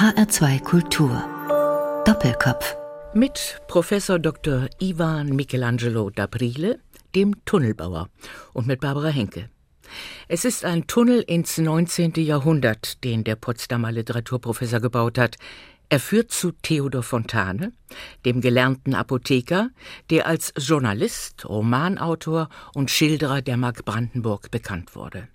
[0.00, 1.22] HR2 Kultur.
[2.06, 2.74] Doppelkopf.
[3.12, 4.66] Mit Professor Dr.
[4.78, 6.78] Ivan Michelangelo D'Aprile,
[7.14, 8.08] dem Tunnelbauer,
[8.54, 9.50] und mit Barbara Henke.
[10.26, 12.14] Es ist ein Tunnel ins 19.
[12.14, 15.36] Jahrhundert, den der Potsdamer Literaturprofessor gebaut hat.
[15.90, 17.74] Er führt zu Theodor Fontane,
[18.24, 19.68] dem gelernten Apotheker,
[20.08, 25.28] der als Journalist, Romanautor und Schilderer der Mark Brandenburg bekannt wurde.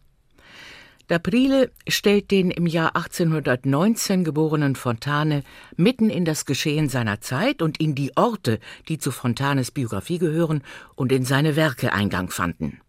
[1.07, 5.43] D'Aprile stellt den im Jahr 1819 geborenen Fontane
[5.77, 10.63] mitten in das Geschehen seiner Zeit und in die Orte, die zu Fontanes Biografie gehören
[10.95, 12.81] und in seine Werke Eingang fanden.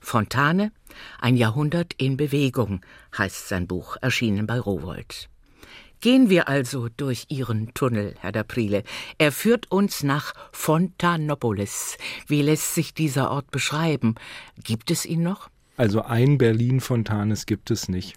[0.00, 0.70] Fontane,
[1.18, 2.84] ein Jahrhundert in Bewegung,
[3.16, 5.30] heißt sein Buch, erschienen bei Rowold.
[6.02, 8.82] Gehen wir also durch Ihren Tunnel, Herr D'Aprile.
[9.16, 11.96] Er führt uns nach Fontanopolis.
[12.26, 14.16] Wie lässt sich dieser Ort beschreiben?
[14.62, 15.48] Gibt es ihn noch?
[15.76, 18.16] Also ein Berlin-Fontanes gibt es nicht.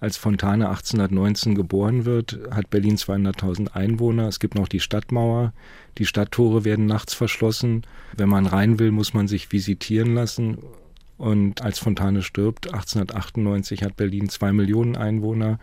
[0.00, 4.28] Als Fontane 1819 geboren wird, hat Berlin 200.000 Einwohner.
[4.28, 5.52] Es gibt noch die Stadtmauer.
[5.98, 7.82] Die Stadttore werden nachts verschlossen.
[8.16, 10.58] Wenn man rein will, muss man sich visitieren lassen.
[11.18, 15.58] Und als Fontane stirbt, 1898, hat Berlin zwei Millionen Einwohner.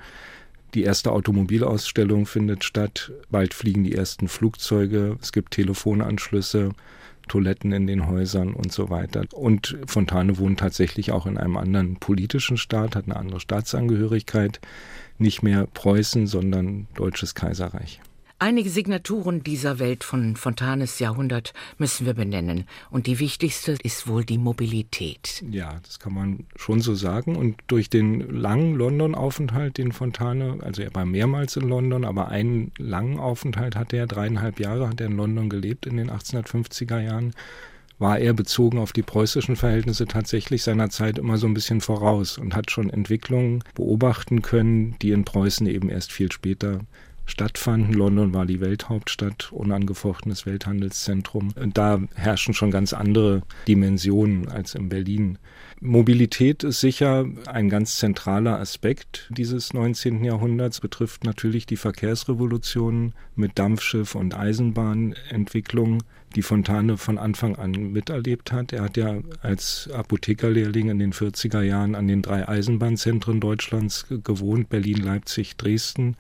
[0.75, 3.11] Die erste Automobilausstellung findet statt.
[3.31, 5.17] Bald fliegen die ersten Flugzeuge.
[5.19, 6.73] Es gibt Telefonanschlüsse.
[7.27, 9.25] Toiletten in den Häusern und so weiter.
[9.33, 14.59] Und Fontane wohnt tatsächlich auch in einem anderen politischen Staat, hat eine andere Staatsangehörigkeit,
[15.17, 18.01] nicht mehr Preußen, sondern Deutsches Kaiserreich.
[18.39, 22.65] Einige Signaturen dieser Welt von Fontanes Jahrhundert müssen wir benennen.
[22.91, 25.43] Und die wichtigste ist wohl die Mobilität.
[25.49, 27.35] Ja, das kann man schon so sagen.
[27.35, 32.71] Und durch den langen London-Aufenthalt, den Fontane, also er war mehrmals in London, aber einen
[32.77, 37.33] langen Aufenthalt hatte er, dreieinhalb Jahre hat er in London gelebt in den 1850er Jahren,
[37.97, 42.37] war er bezogen auf die preußischen Verhältnisse tatsächlich seiner Zeit immer so ein bisschen voraus
[42.37, 46.81] und hat schon Entwicklungen beobachten können, die in Preußen eben erst viel später
[47.27, 47.93] stattfanden.
[47.93, 51.53] London war die Welthauptstadt, unangefochtenes Welthandelszentrum.
[51.73, 55.37] Da herrschen schon ganz andere Dimensionen als in Berlin.
[55.79, 60.23] Mobilität ist sicher ein ganz zentraler Aspekt dieses 19.
[60.23, 66.01] Jahrhunderts, betrifft natürlich die Verkehrsrevolution mit Dampfschiff und Eisenbahnentwicklung,
[66.35, 68.73] die Fontane von Anfang an miterlebt hat.
[68.73, 74.69] Er hat ja als Apothekerlehrling in den 40er Jahren an den drei Eisenbahnzentren Deutschlands gewohnt,
[74.69, 76.15] Berlin, Leipzig, Dresden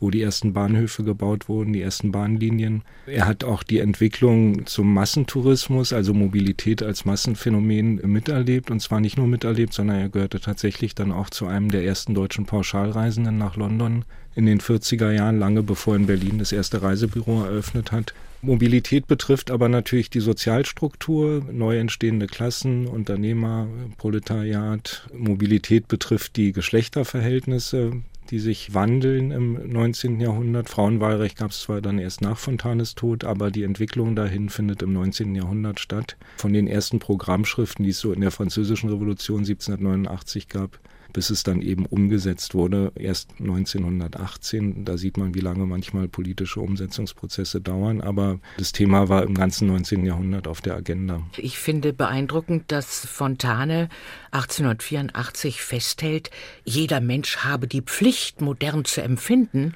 [0.00, 2.82] wo die ersten Bahnhöfe gebaut wurden, die ersten Bahnlinien.
[3.06, 9.16] Er hat auch die Entwicklung zum Massentourismus, also Mobilität als Massenphänomen miterlebt und zwar nicht
[9.16, 13.56] nur miterlebt, sondern er gehörte tatsächlich dann auch zu einem der ersten deutschen Pauschalreisenden nach
[13.56, 18.14] London in den 40er Jahren, lange bevor in Berlin das erste Reisebüro eröffnet hat.
[18.42, 23.68] Mobilität betrifft aber natürlich die Sozialstruktur, neu entstehende Klassen, Unternehmer,
[23.98, 25.06] Proletariat.
[25.12, 30.20] Mobilität betrifft die Geschlechterverhältnisse die sich wandeln im 19.
[30.20, 30.68] Jahrhundert.
[30.68, 34.92] Frauenwahlrecht gab es zwar dann erst nach Fontanes Tod, aber die Entwicklung dahin findet im
[34.92, 35.34] 19.
[35.34, 36.16] Jahrhundert statt.
[36.36, 40.78] Von den ersten Programmschriften, die es so in der Französischen Revolution 1789 gab,
[41.12, 44.84] bis es dann eben umgesetzt wurde, erst 1918.
[44.84, 48.00] Da sieht man, wie lange manchmal politische Umsetzungsprozesse dauern.
[48.00, 50.04] Aber das Thema war im ganzen 19.
[50.04, 51.22] Jahrhundert auf der Agenda.
[51.36, 53.88] Ich finde beeindruckend, dass Fontane
[54.32, 56.30] 1884 festhält,
[56.64, 59.74] jeder Mensch habe die Pflicht, modern zu empfinden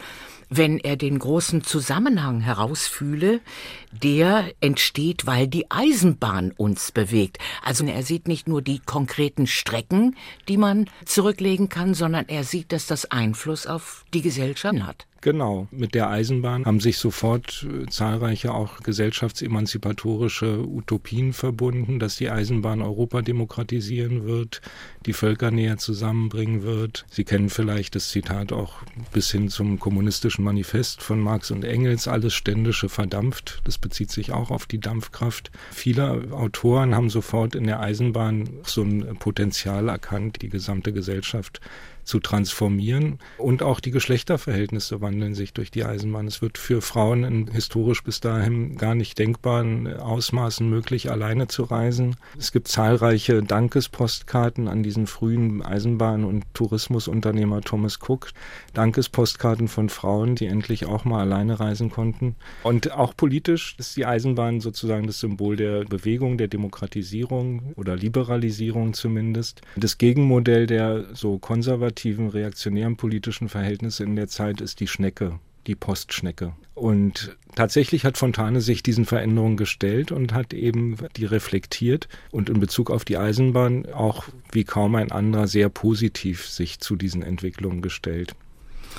[0.48, 3.40] wenn er den großen Zusammenhang herausfühle,
[3.92, 7.38] der entsteht, weil die Eisenbahn uns bewegt.
[7.62, 10.16] Also er sieht nicht nur die konkreten Strecken,
[10.48, 15.06] die man zurücklegen kann, sondern er sieht, dass das Einfluss auf die Gesellschaft hat.
[15.24, 22.28] Genau, mit der Eisenbahn haben sich sofort äh, zahlreiche auch gesellschaftsemanzipatorische Utopien verbunden, dass die
[22.28, 24.60] Eisenbahn Europa demokratisieren wird,
[25.06, 27.06] die Völker näher zusammenbringen wird.
[27.10, 28.82] Sie kennen vielleicht das Zitat auch
[29.14, 33.62] bis hin zum kommunistischen Manifest von Marx und Engels, alles Ständische verdampft.
[33.64, 35.50] Das bezieht sich auch auf die Dampfkraft.
[35.70, 41.62] Viele Autoren haben sofort in der Eisenbahn so ein Potenzial erkannt, die gesamte Gesellschaft
[42.04, 43.18] zu transformieren.
[43.38, 46.26] Und auch die Geschlechterverhältnisse wandeln sich durch die Eisenbahn.
[46.26, 51.64] Es wird für Frauen in historisch bis dahin gar nicht denkbaren Ausmaßen möglich, alleine zu
[51.64, 52.16] reisen.
[52.38, 58.30] Es gibt zahlreiche Dankespostkarten an diesen frühen Eisenbahn- und Tourismusunternehmer Thomas Cook.
[58.74, 62.36] Dankespostkarten von Frauen, die endlich auch mal alleine reisen konnten.
[62.62, 68.92] Und auch politisch ist die Eisenbahn sozusagen das Symbol der Bewegung, der Demokratisierung oder Liberalisierung
[68.94, 69.62] zumindest.
[69.76, 75.38] Das Gegenmodell der so konservativen konservativen, reaktionären politischen Verhältnisse in der Zeit ist die Schnecke,
[75.66, 76.52] die Postschnecke.
[76.74, 82.58] Und tatsächlich hat Fontane sich diesen Veränderungen gestellt und hat eben die reflektiert und in
[82.58, 87.80] Bezug auf die Eisenbahn auch wie kaum ein anderer sehr positiv sich zu diesen Entwicklungen
[87.80, 88.34] gestellt.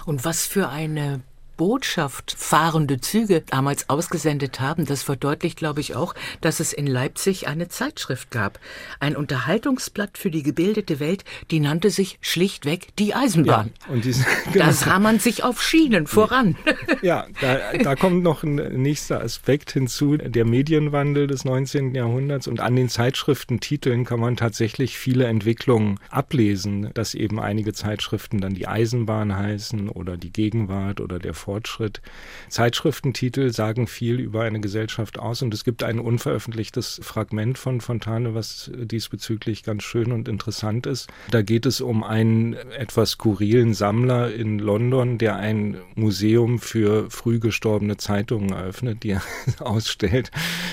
[0.06, 1.22] Und was für eine
[1.57, 7.48] Botschaft fahrende Züge damals ausgesendet haben, das verdeutlicht, glaube ich, auch, dass es in Leipzig
[7.48, 8.60] eine Zeitschrift gab.
[9.00, 13.72] Ein Unterhaltungsblatt für die gebildete Welt, die nannte sich schlichtweg die Eisenbahn.
[13.88, 14.66] Ja, und diese, genau.
[14.66, 16.56] Da sah man sich auf Schienen voran.
[17.02, 21.94] Ja, da, da kommt noch ein nächster Aspekt hinzu, der Medienwandel des 19.
[21.94, 28.42] Jahrhunderts und an den Zeitschriftentiteln kann man tatsächlich viele Entwicklungen ablesen, dass eben einige Zeitschriften
[28.42, 32.02] dann die Eisenbahn heißen oder die Gegenwart oder der Fortschritt.
[32.50, 38.34] Zeitschriftentitel sagen viel über eine Gesellschaft aus und es gibt ein unveröffentlichtes Fragment von Fontane,
[38.34, 41.08] was diesbezüglich ganz schön und interessant ist.
[41.30, 47.38] Da geht es um einen etwas skurrilen Sammler in London, der ein Museum für früh
[47.38, 49.22] gestorbene Zeitungen eröffnet, die er
[49.60, 50.32] ausstellt.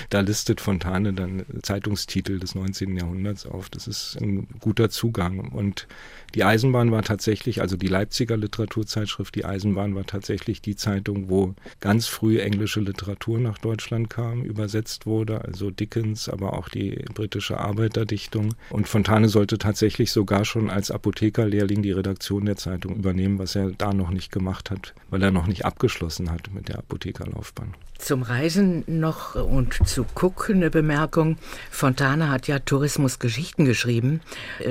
[0.09, 2.97] Da listet Fontane dann Zeitungstitel des 19.
[2.97, 3.69] Jahrhunderts auf.
[3.69, 5.87] Das ist ein guter Zugang und
[6.33, 11.53] die Eisenbahn war tatsächlich, also die Leipziger Literaturzeitschrift, die Eisenbahn war tatsächlich die Zeitung, wo
[11.79, 17.59] ganz früh englische Literatur nach Deutschland kam, übersetzt wurde, also Dickens, aber auch die britische
[17.59, 18.55] Arbeiterdichtung.
[18.69, 23.71] Und Fontane sollte tatsächlich sogar schon als Apothekerlehrling die Redaktion der Zeitung übernehmen, was er
[23.71, 27.73] da noch nicht gemacht hat, weil er noch nicht abgeschlossen hat mit der Apothekerlaufbahn.
[28.03, 31.37] Zum Reisen noch und zu Cook eine Bemerkung.
[31.71, 34.19] Fontane hat ja Tourismusgeschichten geschrieben.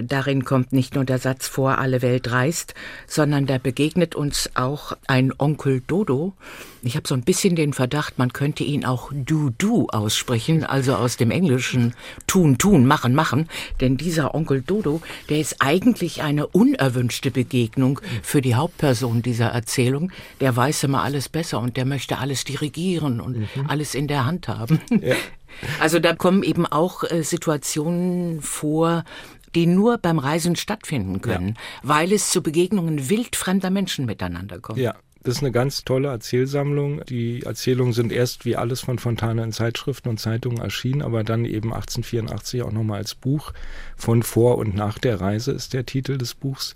[0.02, 2.74] Darin kommt nicht nur der Satz vor, alle Welt reist,
[3.06, 6.34] sondern da begegnet uns auch ein Onkel Dodo.
[6.84, 11.16] Ich habe so ein bisschen den Verdacht, man könnte ihn auch Du-Du aussprechen, also aus
[11.16, 11.94] dem Englischen
[12.26, 13.48] tun, tun, machen, machen.
[13.80, 20.10] Denn dieser Onkel Dodo, der ist eigentlich eine unerwünschte Begegnung für die Hauptperson dieser Erzählung.
[20.40, 23.46] Der weiß immer alles besser und der möchte alles dirigieren und mhm.
[23.68, 24.80] alles in der Hand haben.
[25.00, 25.14] Ja.
[25.80, 29.04] Also da kommen eben auch äh, Situationen vor,
[29.54, 31.54] die nur beim Reisen stattfinden können, ja.
[31.82, 34.78] weil es zu Begegnungen wildfremder Menschen miteinander kommt.
[34.78, 34.94] Ja.
[35.24, 37.04] Das ist eine ganz tolle Erzählsammlung.
[37.04, 41.44] Die Erzählungen sind erst wie alles von Fontana in Zeitschriften und Zeitungen erschienen, aber dann
[41.44, 43.52] eben 1884 auch nochmal als Buch.
[43.96, 46.74] Von vor und nach der Reise ist der Titel des Buchs.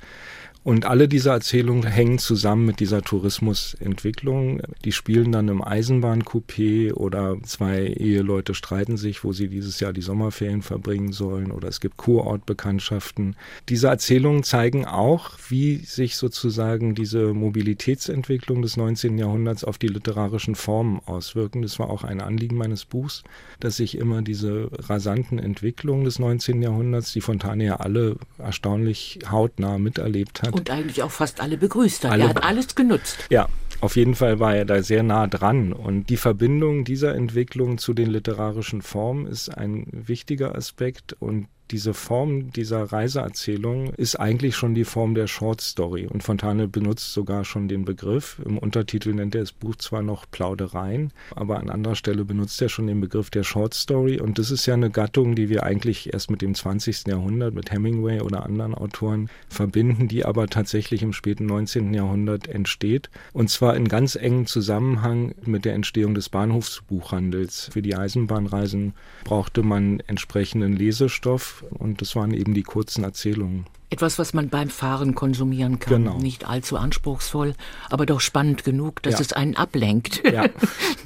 [0.67, 4.61] Und alle diese Erzählungen hängen zusammen mit dieser Tourismusentwicklung.
[4.85, 10.03] Die spielen dann im Eisenbahncoupé oder zwei Eheleute streiten sich, wo sie dieses Jahr die
[10.03, 13.37] Sommerferien verbringen sollen oder es gibt Kurortbekanntschaften.
[13.69, 19.19] Diese Erzählungen zeigen auch, wie sich sozusagen diese Mobilitätsentwicklung des 19.
[19.19, 21.63] Jahrhunderts auf die literarischen Formen auswirken.
[21.63, 23.23] Das war auch ein Anliegen meines Buchs,
[23.61, 26.61] dass sich immer diese rasanten Entwicklungen des 19.
[26.61, 32.05] Jahrhunderts, die Fontane ja alle erstaunlich hautnah miterlebt hat, und eigentlich auch fast alle begrüßt
[32.05, 32.13] hat.
[32.13, 33.19] Alle, er hat alles genutzt.
[33.31, 33.49] Ja,
[33.81, 35.73] auf jeden Fall war er da sehr nah dran.
[35.73, 41.15] Und die Verbindung dieser Entwicklung zu den literarischen Formen ist ein wichtiger Aspekt.
[41.19, 46.07] Und diese Form dieser Reiseerzählung ist eigentlich schon die Form der Short Story.
[46.07, 48.41] Und Fontane benutzt sogar schon den Begriff.
[48.45, 52.69] Im Untertitel nennt er das Buch zwar noch Plaudereien, aber an anderer Stelle benutzt er
[52.69, 54.21] schon den Begriff der Short Story.
[54.21, 57.09] Und das ist ja eine Gattung, die wir eigentlich erst mit dem 20.
[57.09, 61.93] Jahrhundert, mit Hemingway oder anderen Autoren verbinden, die aber tatsächlich im späten 19.
[61.95, 63.11] Jahrhundert entsteht.
[63.33, 67.71] Und zwar in ganz engem Zusammenhang mit der Entstehung des Bahnhofsbuchhandels.
[67.73, 73.67] Für die Eisenbahnreisen brauchte man entsprechenden Lesestoff und das waren eben die kurzen Erzählungen.
[73.89, 76.05] Etwas, was man beim Fahren konsumieren kann.
[76.05, 76.19] Genau.
[76.19, 77.55] Nicht allzu anspruchsvoll,
[77.89, 79.21] aber doch spannend genug, dass ja.
[79.21, 80.23] es einen ablenkt.
[80.33, 80.47] Ja,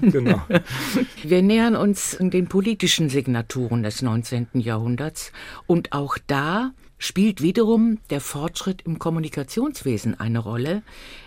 [0.00, 0.40] genau.
[1.22, 4.48] Wir nähern uns den politischen Signaturen des 19.
[4.54, 5.30] Jahrhunderts
[5.66, 10.82] und auch da spielt wiederum der Fortschritt im Kommunikationswesen eine Rolle.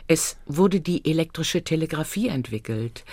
[0.08, 3.06] Es wurde die elektrische Telegrafie entwickelt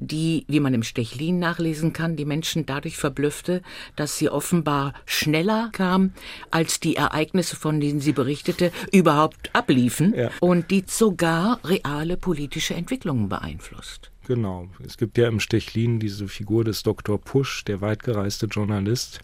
[0.00, 3.62] die, wie man im Stechlin nachlesen kann, die Menschen dadurch verblüffte,
[3.96, 6.12] dass sie offenbar schneller kam,
[6.50, 10.30] als die Ereignisse, von denen sie berichtete, überhaupt abliefen ja.
[10.40, 14.10] und die sogar reale politische Entwicklungen beeinflusst.
[14.26, 14.68] Genau.
[14.84, 17.18] Es gibt ja im Stechlin diese Figur des Dr.
[17.18, 19.20] Pusch, der weitgereiste Journalist,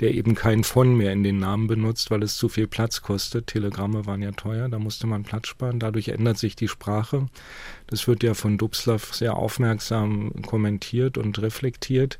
[0.00, 3.48] der eben kein von mehr in den Namen benutzt, weil es zu viel Platz kostet.
[3.48, 5.80] Telegramme waren ja teuer, da musste man Platz sparen.
[5.80, 7.26] Dadurch ändert sich die Sprache.
[7.86, 12.18] Das wird ja von Dubslav sehr aufmerksam kommentiert und reflektiert,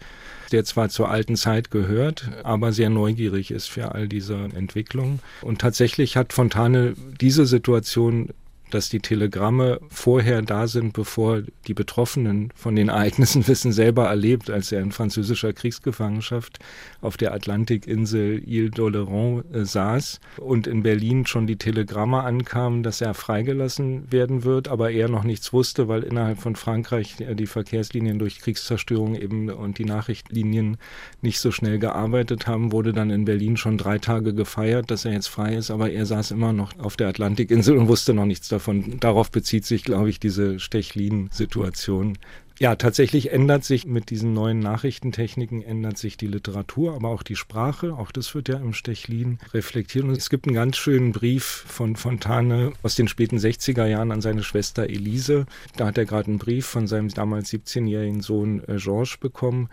[0.53, 5.21] der zwar zur alten Zeit gehört, aber sehr neugierig ist für all diese Entwicklungen.
[5.43, 8.31] Und tatsächlich hat Fontane diese Situation
[8.77, 14.51] dass die Telegramme vorher da sind, bevor die Betroffenen von den Ereignissen wissen, selber erlebt,
[14.51, 16.59] als er in französischer Kriegsgefangenschaft
[17.01, 23.01] auf der Atlantikinsel Ile d'Oléron äh, saß und in Berlin schon die Telegramme ankamen, dass
[23.01, 28.19] er freigelassen werden wird, aber er noch nichts wusste, weil innerhalb von Frankreich die Verkehrslinien
[28.19, 30.77] durch Kriegszerstörung eben und die Nachrichtlinien
[31.23, 35.13] nicht so schnell gearbeitet haben, wurde dann in Berlin schon drei Tage gefeiert, dass er
[35.13, 38.49] jetzt frei ist, aber er saß immer noch auf der Atlantikinsel und wusste noch nichts
[38.49, 42.19] davon Davon, darauf bezieht sich, glaube ich, diese Stechlin-Situation.
[42.59, 47.37] Ja, tatsächlich ändert sich mit diesen neuen Nachrichtentechniken ändert sich die Literatur, aber auch die
[47.37, 47.95] Sprache.
[47.95, 50.05] Auch das wird ja im Stechlin reflektiert.
[50.05, 54.21] Und es gibt einen ganz schönen Brief von Fontane aus den späten 60er Jahren an
[54.21, 55.47] seine Schwester Elise.
[55.77, 59.69] Da hat er gerade einen Brief von seinem damals 17-jährigen Sohn äh, Georges bekommen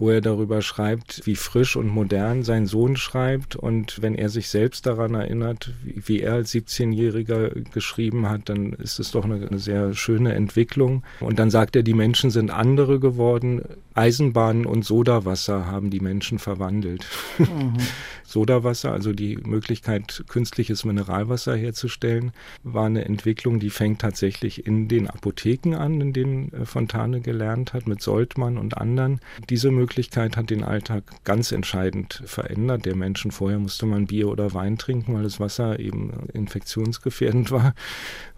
[0.00, 3.54] wo er darüber schreibt, wie frisch und modern sein Sohn schreibt.
[3.54, 8.98] Und wenn er sich selbst daran erinnert, wie, er als 17-Jähriger geschrieben hat, dann ist
[8.98, 11.04] es doch eine, eine sehr schöne Entwicklung.
[11.20, 13.62] Und dann sagt er, die Menschen sind andere geworden.
[14.00, 17.06] Eisenbahnen und Sodawasser haben die Menschen verwandelt.
[17.38, 17.74] Mhm.
[18.24, 25.06] Sodawasser, also die Möglichkeit, künstliches Mineralwasser herzustellen, war eine Entwicklung, die fängt tatsächlich in den
[25.06, 29.20] Apotheken an, in denen äh, Fontane gelernt hat, mit Soltmann und anderen.
[29.50, 32.86] Diese Möglichkeit hat den Alltag ganz entscheidend verändert.
[32.86, 37.74] Der Menschen vorher musste man Bier oder Wein trinken, weil das Wasser eben infektionsgefährdend war.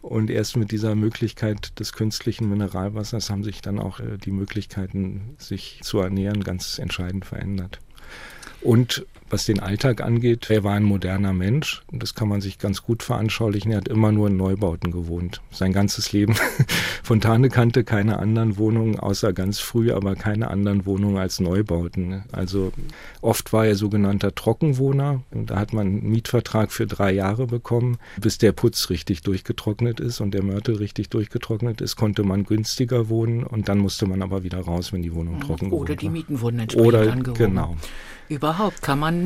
[0.02, 5.36] Und erst mit dieser Möglichkeit des künstlichen Mineralwassers haben sich dann auch äh, die Möglichkeiten,
[5.38, 7.78] sich zu ernähren, ganz entscheidend verändert.
[8.60, 11.82] Und was den Alltag angeht, er war ein moderner Mensch.
[11.90, 13.72] Das kann man sich ganz gut veranschaulichen.
[13.72, 15.40] Er hat immer nur in Neubauten gewohnt.
[15.50, 16.34] Sein ganzes Leben.
[17.02, 22.24] Fontane kannte keine anderen Wohnungen, außer ganz früh, aber keine anderen Wohnungen als Neubauten.
[22.30, 22.72] Also
[23.22, 25.22] oft war er sogenannter Trockenwohner.
[25.30, 27.96] Da hat man einen Mietvertrag für drei Jahre bekommen.
[28.20, 33.08] Bis der Putz richtig durchgetrocknet ist und der Mörtel richtig durchgetrocknet ist, konnte man günstiger
[33.08, 35.92] wohnen und dann musste man aber wieder raus, wenn die Wohnung trocken wurde.
[35.92, 37.34] Oder die Mieten wurden entsprechend Oder, angehoben.
[37.34, 37.76] Genau.
[38.32, 39.21] Überhaupt kann man,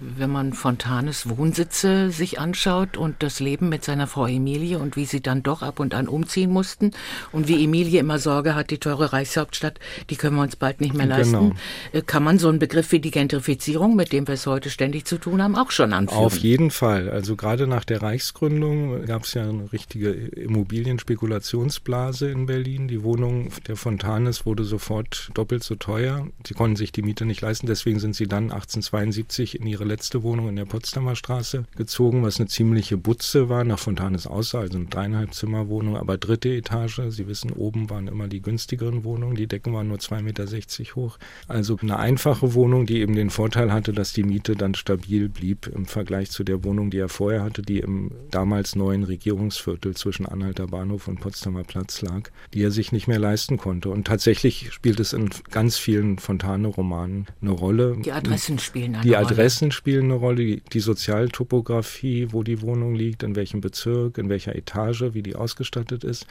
[0.00, 5.04] wenn man Fontanes Wohnsitze sich anschaut und das Leben mit seiner Frau Emilie und wie
[5.04, 6.92] sie dann doch ab und an umziehen mussten
[7.32, 10.94] und wie Emilie immer Sorge hat, die teure Reichshauptstadt, die können wir uns bald nicht
[10.94, 11.52] mehr leisten, genau.
[11.92, 15.04] Äh, kann man so einen Begriff wie die Gentrifizierung, mit dem wir es heute ständig
[15.04, 16.24] zu tun haben, auch schon anführen.
[16.24, 17.10] Auf jeden Fall.
[17.10, 22.88] Also gerade nach der Reichsgründung gab es ja eine richtige Immobilienspekulationsblase in Berlin.
[22.88, 26.26] Die Wohnung der Fontanes wurde sofort doppelt so teuer.
[26.46, 30.22] Sie konnten sich die Miete nicht leisten, deswegen sind sie dann 1872 in ihre letzte
[30.22, 34.78] Wohnung in der Potsdamer Straße gezogen, was eine ziemliche Butze war, nach Fontanes aussah, also
[34.78, 37.00] eine dreieinhalb Zimmerwohnung, aber dritte Etage.
[37.08, 41.18] Sie wissen, oben waren immer die günstigeren Wohnungen, die Decken waren nur 2,60 Meter hoch.
[41.48, 45.66] Also eine einfache Wohnung, die eben den Vorteil hatte, dass die Miete dann stabil blieb
[45.66, 50.26] im Vergleich zu der Wohnung, die er vorher hatte, die im damals neuen Regierungsviertel zwischen
[50.26, 53.90] Anhalter Bahnhof und Potsdamer Platz lag, die er sich nicht mehr leisten konnte.
[53.90, 57.96] Und tatsächlich spielt es in ganz vielen Fontane-Romanen eine Rolle.
[58.02, 59.26] Die Adressen spielen eine Die Rolle.
[59.26, 64.28] Adressen spielen eine Rolle, die, die Sozialtopographie, wo die Wohnung liegt, in welchem Bezirk, in
[64.28, 66.26] welcher Etage, wie die ausgestattet ist.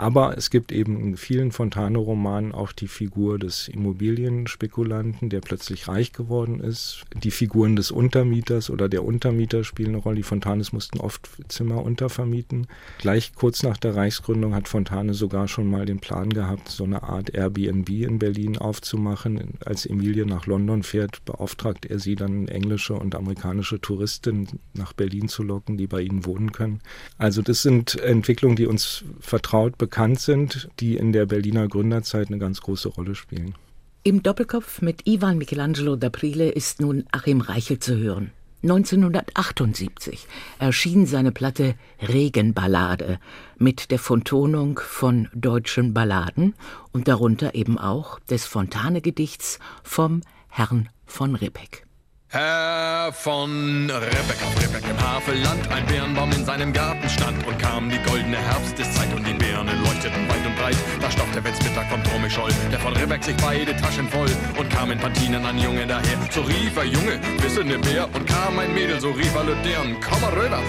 [0.00, 6.14] Aber es gibt eben in vielen Fontane-Romanen auch die Figur des Immobilienspekulanten, der plötzlich reich
[6.14, 7.02] geworden ist.
[7.22, 10.16] Die Figuren des Untermieters oder der Untermieter spielen eine Rolle.
[10.16, 12.66] Die Fontanes mussten oft Zimmer untervermieten.
[12.96, 17.02] Gleich kurz nach der Reichsgründung hat Fontane sogar schon mal den Plan gehabt, so eine
[17.02, 19.58] Art Airbnb in Berlin aufzumachen.
[19.66, 25.28] Als Emilie nach London fährt, beauftragt er sie dann, englische und amerikanische Touristen nach Berlin
[25.28, 26.80] zu locken, die bei ihnen wohnen können.
[27.18, 29.89] Also das sind Entwicklungen, die uns vertraut bekannt
[30.20, 33.54] sind, die in der Berliner Gründerzeit eine ganz große Rolle spielen.
[34.02, 38.32] Im Doppelkopf mit Ivan Michelangelo d'Aprile ist nun Achim Reichel zu hören.
[38.62, 40.26] 1978
[40.58, 41.74] erschien seine Platte
[42.06, 43.18] Regenballade
[43.56, 46.54] mit der Vertonung von deutschen Balladen
[46.92, 51.86] und darunter eben auch des Fontane-Gedichts vom Herrn von Rippeck.
[52.32, 57.90] Herr von Rebek auf Rebek im Havelland, ein Birnbaum in seinem Garten stand und kam
[57.90, 60.76] die goldene Herbsteszeit und die Birnen leuchteten weit und breit.
[61.00, 64.92] Da stauchte wenn's Mittag vom Tromischol, der von Rebek sich beide Taschen voll und kam
[64.92, 66.18] in Pantinen ein Junge daher.
[66.30, 69.96] So rief er Junge, wisse ne Bär und kam ein Mädel, so rief er Lüdern,
[70.00, 70.62] komm mal rüber,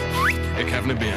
[0.58, 1.14] ich hab ne Bär.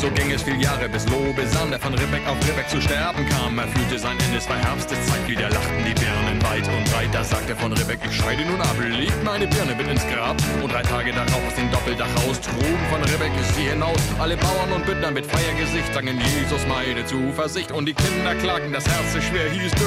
[0.00, 3.58] So ging es viel Jahre, bis Lobesan, der von Ribbeck auf Ribbeck zu sterben kam.
[3.58, 7.08] Er fühlte sein Ende, es war Herbsteszeit, wieder lachten die Birnen weit und breit.
[7.12, 10.36] Da sagte von Ribbeck, ich scheide nun ab, legt meine Birne mit ins Grab.
[10.62, 14.00] Und drei Tage darauf aus dem Doppeldach raus, trugen von ist sie hinaus.
[14.18, 17.72] Alle Bauern und Bündner mit Feiergesicht sangen Jesus meine Zuversicht.
[17.72, 19.86] Und die Kinder klagen, das Herz ist schwer, hieß du,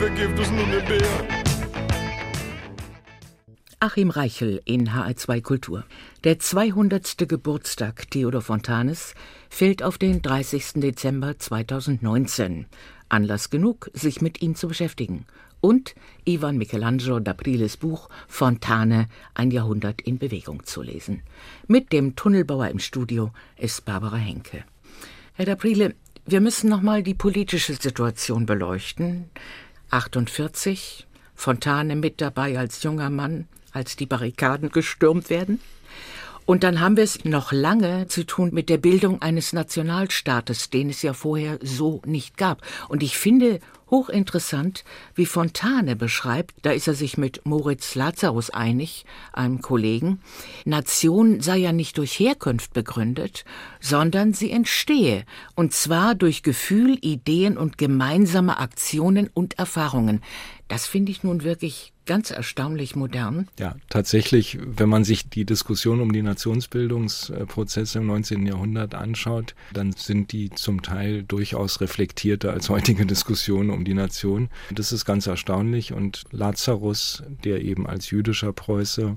[0.00, 1.40] wer gibt es nun ne Bär?
[3.82, 5.84] Achim Reichel in HR2 Kultur.
[6.22, 7.26] Der 200.
[7.26, 9.14] Geburtstag Theodor Fontanes
[9.48, 10.72] fällt auf den 30.
[10.74, 12.66] Dezember 2019.
[13.08, 15.24] Anlass genug, sich mit ihm zu beschäftigen.
[15.60, 21.22] Und Ivan Michelangelo d'Apriles Buch Fontane, ein Jahrhundert in Bewegung zu lesen.
[21.66, 24.64] Mit dem Tunnelbauer im Studio ist Barbara Henke.
[25.34, 25.94] Herr d'Aprile,
[26.26, 29.30] wir müssen nochmal die politische Situation beleuchten.
[29.90, 35.60] 48, Fontane mit dabei als junger Mann, als die Barrikaden gestürmt werden.
[36.46, 40.90] Und dann haben wir es noch lange zu tun mit der Bildung eines Nationalstaates, den
[40.90, 42.62] es ja vorher so nicht gab.
[42.88, 49.04] Und ich finde hochinteressant, wie Fontane beschreibt, da ist er sich mit Moritz Lazarus einig,
[49.32, 50.20] einem Kollegen,
[50.64, 53.44] Nation sei ja nicht durch Herkunft begründet,
[53.80, 60.22] sondern sie entstehe, und zwar durch Gefühl, Ideen und gemeinsame Aktionen und Erfahrungen.
[60.70, 63.48] Das finde ich nun wirklich ganz erstaunlich modern.
[63.58, 68.46] Ja, tatsächlich, wenn man sich die Diskussion um die Nationsbildungsprozesse im 19.
[68.46, 74.48] Jahrhundert anschaut, dann sind die zum Teil durchaus reflektierter als heutige Diskussionen um die Nation.
[74.72, 79.16] Das ist ganz erstaunlich und Lazarus, der eben als jüdischer Preuße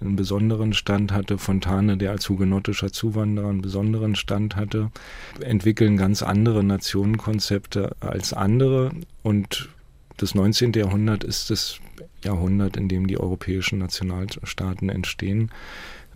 [0.00, 4.92] einen besonderen Stand hatte, Fontane, der als hugenottischer Zuwanderer einen besonderen Stand hatte,
[5.40, 8.92] entwickeln ganz andere Nationenkonzepte als andere
[9.24, 9.70] und
[10.16, 10.72] das 19.
[10.72, 11.78] Jahrhundert ist das
[12.22, 15.50] Jahrhundert, in dem die europäischen Nationalstaaten entstehen.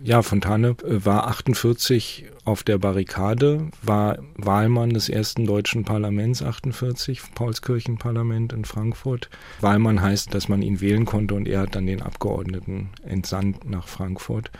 [0.01, 7.21] Ja, Fontane äh, war 48 auf der Barrikade, war Wahlmann des ersten deutschen Parlaments 48,
[7.35, 9.29] Paulskirchenparlament in Frankfurt.
[9.59, 13.87] Wahlmann heißt, dass man ihn wählen konnte und er hat dann den Abgeordneten entsandt nach
[13.87, 14.51] Frankfurt.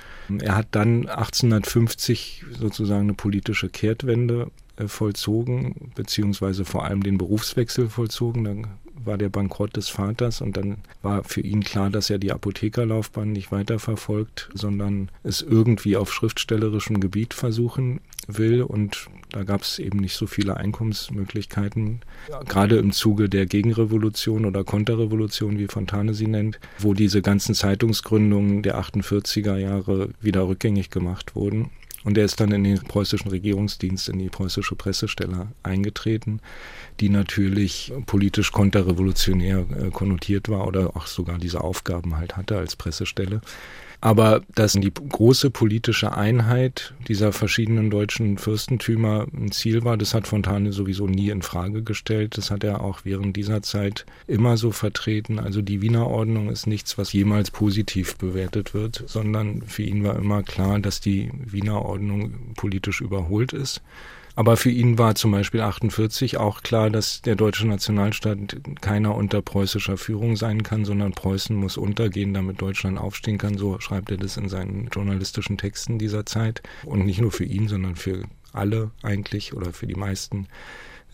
[0.42, 7.88] Er hat dann 1850 sozusagen eine politische Kehrtwende äh, vollzogen, beziehungsweise vor allem den Berufswechsel
[7.90, 8.44] vollzogen.
[8.44, 8.68] Dann
[9.10, 13.32] war der Bankrott des Vaters und dann war für ihn klar, dass er die Apothekerlaufbahn
[13.32, 20.00] nicht weiterverfolgt, sondern es irgendwie auf schriftstellerischem Gebiet versuchen will und da gab es eben
[20.00, 22.02] nicht so viele Einkommensmöglichkeiten,
[22.48, 28.62] gerade im Zuge der Gegenrevolution oder Konterrevolution, wie Fontane sie nennt, wo diese ganzen Zeitungsgründungen
[28.62, 31.72] der 48er Jahre wieder rückgängig gemacht wurden.
[32.04, 36.40] Und er ist dann in den preußischen Regierungsdienst, in die preußische Pressestelle eingetreten,
[37.00, 42.76] die natürlich politisch konterrevolutionär äh, konnotiert war oder auch sogar diese Aufgaben halt hatte als
[42.76, 43.42] Pressestelle.
[44.02, 50.28] Aber dass die große politische Einheit dieser verschiedenen deutschen Fürstentümer ein Ziel war, das hat
[50.28, 52.38] Fontane sowieso nie in Frage gestellt.
[52.38, 55.38] Das hat er auch während dieser Zeit immer so vertreten.
[55.38, 60.16] Also die Wiener Ordnung ist nichts, was jemals positiv bewertet wird, sondern für ihn war
[60.16, 63.82] immer klar, dass die Wiener Ordnung politisch überholt ist
[64.36, 69.42] aber für ihn war zum Beispiel 48 auch klar, dass der deutsche Nationalstaat keiner unter
[69.42, 73.58] preußischer Führung sein kann, sondern Preußen muss untergehen, damit Deutschland aufstehen kann.
[73.58, 76.62] So schreibt er das in seinen journalistischen Texten dieser Zeit.
[76.86, 80.48] Und nicht nur für ihn, sondern für alle eigentlich oder für die meisten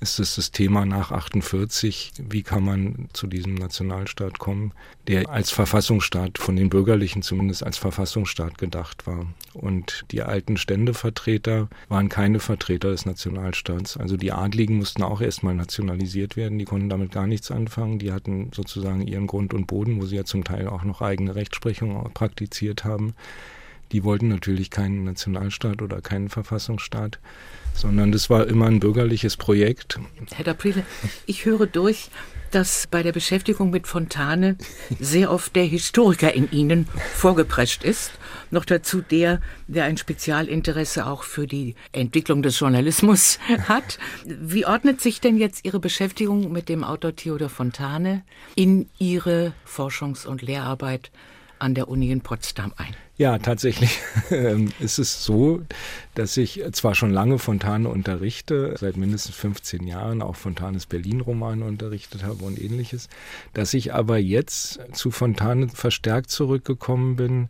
[0.01, 4.73] ist es das Thema nach 48, wie kann man zu diesem Nationalstaat kommen,
[5.08, 9.25] der als Verfassungsstaat von den Bürgerlichen zumindest als Verfassungsstaat gedacht war.
[9.53, 13.97] Und die alten Ständevertreter waren keine Vertreter des Nationalstaats.
[13.97, 17.99] Also die Adligen mussten auch erstmal nationalisiert werden, die konnten damit gar nichts anfangen.
[17.99, 21.36] Die hatten sozusagen ihren Grund und Boden, wo sie ja zum Teil auch noch eigene
[21.36, 23.13] Rechtsprechung praktiziert haben.
[23.91, 27.19] Die wollten natürlich keinen Nationalstaat oder keinen Verfassungsstaat
[27.75, 29.99] sondern das war immer ein bürgerliches Projekt.
[30.33, 30.83] Herr Daprile,
[31.25, 32.09] ich höre durch,
[32.51, 34.55] dass bei der Beschäftigung mit Fontane
[34.99, 38.11] sehr oft der Historiker in Ihnen vorgeprescht ist.
[38.49, 43.99] Noch dazu der, der ein Spezialinteresse auch für die Entwicklung des Journalismus hat.
[44.25, 48.23] Wie ordnet sich denn jetzt Ihre Beschäftigung mit dem Autor Theodor Fontane
[48.55, 51.11] in Ihre Forschungs- und Lehrarbeit
[51.59, 52.95] an der Uni in Potsdam ein?
[53.17, 53.99] Ja, tatsächlich.
[54.32, 55.62] Ähm, ist es so,
[56.15, 62.23] dass ich zwar schon lange Fontane unterrichte, seit mindestens 15 Jahren auch Fontanes Berlin-Romane unterrichtet
[62.23, 63.08] habe und ähnliches,
[63.54, 67.49] dass ich aber jetzt zu Fontane verstärkt zurückgekommen bin,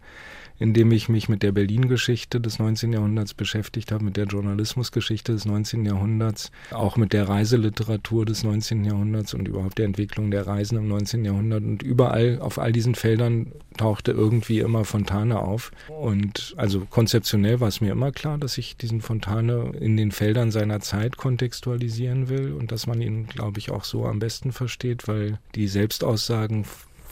[0.60, 2.94] indem ich mich mit der Berlin-Geschichte des 19.
[2.94, 5.86] Jahrhunderts beschäftigt habe, mit der Journalismusgeschichte des 19.
[5.86, 8.86] Jahrhunderts, auch mit der Reiseliteratur des 19.
[8.86, 11.26] Jahrhunderts und überhaupt der Entwicklung der Reisen im 19.
[11.26, 11.64] Jahrhundert.
[11.64, 15.72] Und überall auf all diesen Feldern tauchte irgendwie immer Fontane auf.
[15.90, 20.52] Und also konzeptionell war es mir immer klar, dass ich diesen Fontane in den Feldern
[20.52, 25.08] seiner Zeit kontextualisieren will und dass man ihn, glaube ich, auch so am besten versteht,
[25.08, 26.66] weil die Selbstaussagen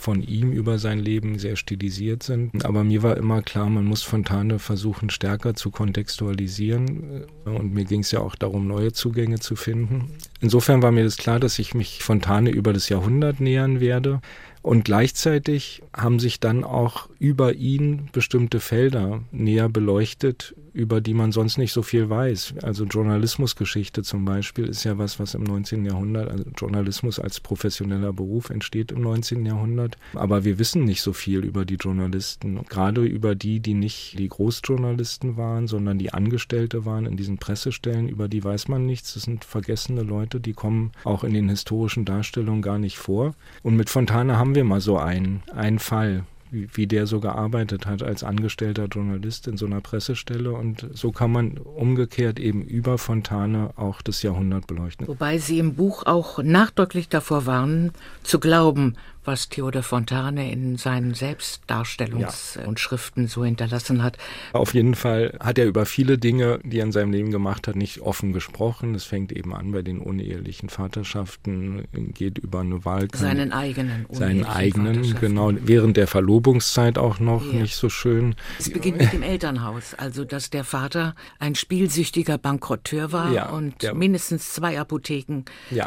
[0.04, 2.66] von ihm über sein Leben sehr stilisiert sind.
[2.66, 7.24] Aber mir war immer klar, man muss Fontane versuchen, stärker zu kontextualisieren.
[7.46, 10.12] Und mir ging es ja auch darum, neue Zugänge zu finden.
[10.43, 14.19] Insofern war mir das klar, dass ich mich Fontane über das Jahrhundert nähern werde.
[14.62, 21.32] Und gleichzeitig haben sich dann auch über ihn bestimmte Felder näher beleuchtet, über die man
[21.32, 22.56] sonst nicht so viel weiß.
[22.63, 25.86] Also Journalismusgeschichte zum Beispiel ist ja was, was im 19.
[25.86, 29.45] Jahrhundert, also Journalismus als professioneller Beruf entsteht im 19.
[29.45, 29.97] Jahrhundert.
[30.13, 34.29] Aber wir wissen nicht so viel über die Journalisten, gerade über die, die nicht die
[34.29, 39.13] Großjournalisten waren, sondern die Angestellte waren in diesen Pressestellen, über die weiß man nichts.
[39.13, 43.34] Das sind vergessene Leute, die kommen auch in den historischen Darstellungen gar nicht vor.
[43.62, 47.86] Und mit Fontane haben wir mal so einen, einen Fall wie, wie der so gearbeitet
[47.86, 50.54] hat als angestellter Journalist in so einer Pressestelle.
[50.54, 55.08] Und so kann man umgekehrt eben über Fontane auch das Jahrhundert beleuchten.
[55.08, 57.91] Wobei Sie im Buch auch nachdrücklich davor warnen,
[58.22, 62.66] zu glauben, was Theodor Fontane in seinen Selbstdarstellungs- ja.
[62.66, 64.18] und Schriften so hinterlassen hat.
[64.54, 67.76] Auf jeden Fall hat er über viele Dinge, die er in seinem Leben gemacht hat,
[67.76, 68.96] nicht offen gesprochen.
[68.96, 73.22] Es fängt eben an bei den unehelichen Vaterschaften, geht über eine Wahlkampf.
[73.22, 74.06] Seinen eigenen.
[74.10, 75.52] Seinen eigenen, genau.
[75.54, 77.60] Während der Verlobungszeit auch noch ja.
[77.62, 78.36] nicht so schön.
[78.60, 83.76] Es beginnt mit dem Elternhaus, also dass der Vater ein spielsüchtiger Bankrotteur war ja, und
[83.94, 85.44] mindestens zwei Apotheken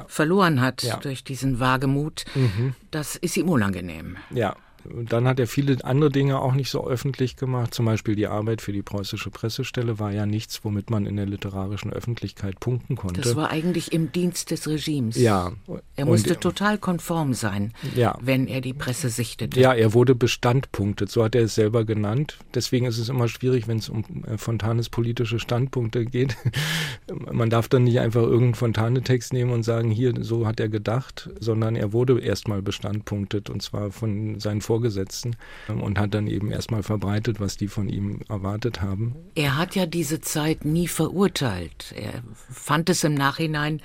[0.06, 2.24] verloren hat durch diesen Wagemut.
[2.34, 2.74] Mhm.
[2.90, 4.16] Das ist ihm unangenehm.
[4.30, 4.56] Ja,
[5.08, 7.74] dann hat er viele andere Dinge auch nicht so öffentlich gemacht.
[7.74, 11.26] Zum Beispiel die Arbeit für die preußische Pressestelle war ja nichts, womit man in der
[11.26, 13.20] literarischen Öffentlichkeit punkten konnte.
[13.20, 15.16] Das war eigentlich im Dienst des Regimes.
[15.16, 15.52] Ja.
[15.96, 18.18] Er musste und, total konform sein, ja.
[18.20, 19.60] wenn er die Presse sichtete.
[19.60, 22.38] Ja, er wurde bestandpunktet, so hat er es selber genannt.
[22.54, 26.36] Deswegen ist es immer schwierig, wenn es um äh, Fontanes politische Standpunkte geht.
[27.32, 31.30] man darf dann nicht einfach irgendeinen Fontane-Text nehmen und sagen, hier, so hat er gedacht,
[31.40, 35.36] sondern er wurde erstmal bestandpunktet und zwar von seinen Vorgängern Vorgesetzten
[35.70, 39.16] ähm, und hat dann eben erstmal verbreitet, was die von ihm erwartet haben.
[39.34, 41.94] Er hat ja diese Zeit nie verurteilt.
[41.96, 43.80] Er fand es im Nachhinein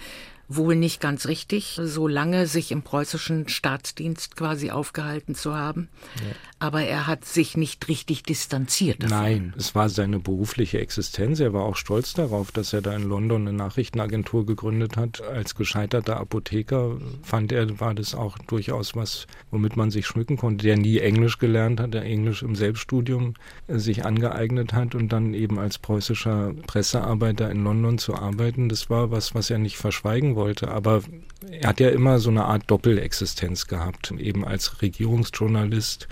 [0.55, 5.89] wohl nicht ganz richtig, so lange sich im preußischen Staatsdienst quasi aufgehalten zu haben.
[6.15, 6.35] Ja.
[6.59, 9.01] Aber er hat sich nicht richtig distanziert.
[9.01, 9.17] Davon.
[9.17, 11.39] Nein, es war seine berufliche Existenz.
[11.39, 15.21] Er war auch stolz darauf, dass er da in London eine Nachrichtenagentur gegründet hat.
[15.21, 20.65] Als gescheiterter Apotheker fand er, war das auch durchaus was, womit man sich schmücken konnte.
[20.65, 23.33] Der nie Englisch gelernt hat, der Englisch im Selbststudium
[23.67, 28.69] sich angeeignet hat und dann eben als preußischer Pressearbeiter in London zu arbeiten.
[28.69, 30.69] Das war was, was er nicht verschweigen wollte wollte.
[30.69, 31.03] Aber
[31.49, 36.07] er hat ja immer so eine Art Doppelexistenz gehabt, eben als Regierungsjournalist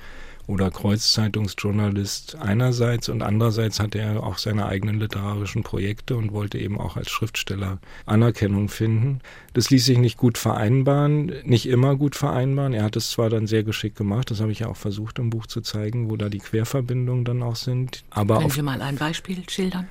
[0.50, 6.80] oder Kreuzzeitungsjournalist einerseits und andererseits hatte er auch seine eigenen literarischen Projekte und wollte eben
[6.80, 9.20] auch als Schriftsteller Anerkennung finden.
[9.54, 12.74] Das ließ sich nicht gut vereinbaren, nicht immer gut vereinbaren.
[12.74, 15.30] Er hat es zwar dann sehr geschickt gemacht, das habe ich ja auch versucht im
[15.30, 18.04] Buch zu zeigen, wo da die Querverbindungen dann auch sind.
[18.10, 19.88] Aber Können Sie mal ein Beispiel schildern?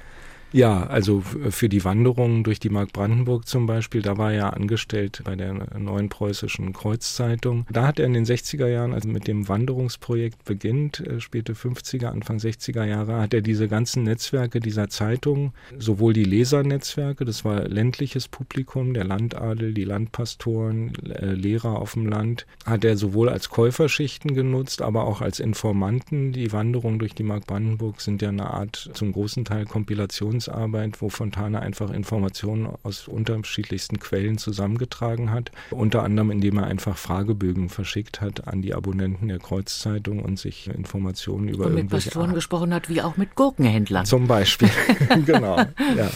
[0.52, 5.20] Ja, also für die Wanderungen durch die Mark Brandenburg zum Beispiel, da war er angestellt
[5.24, 7.66] bei der neuen preußischen Kreuzzeitung.
[7.70, 12.06] Da hat er in den 60er Jahren, also mit dem Wanderungsprojekt beginnt, äh, späte 50er,
[12.06, 17.68] Anfang 60er Jahre, hat er diese ganzen Netzwerke dieser Zeitung, sowohl die Lesernetzwerke, das war
[17.68, 23.50] ländliches Publikum, der Landadel, die Landpastoren, äh, Lehrer auf dem Land, hat er sowohl als
[23.50, 26.32] Käuferschichten genutzt, aber auch als Informanten.
[26.32, 31.02] Die Wanderungen durch die Mark Brandenburg sind ja eine Art zum großen Teil Kompilation Redaktionsarbeit,
[31.02, 35.50] wo Fontane einfach Informationen aus unterschiedlichsten Quellen zusammengetragen hat.
[35.70, 40.68] Unter anderem, indem er einfach Fragebögen verschickt hat an die Abonnenten der Kreuzzeitung und sich
[40.68, 44.04] Informationen über und mit Pastoren gesprochen hat, wie auch mit Gurkenhändlern.
[44.04, 44.70] Zum Beispiel,
[45.26, 45.58] genau.
[45.58, 46.10] Ja.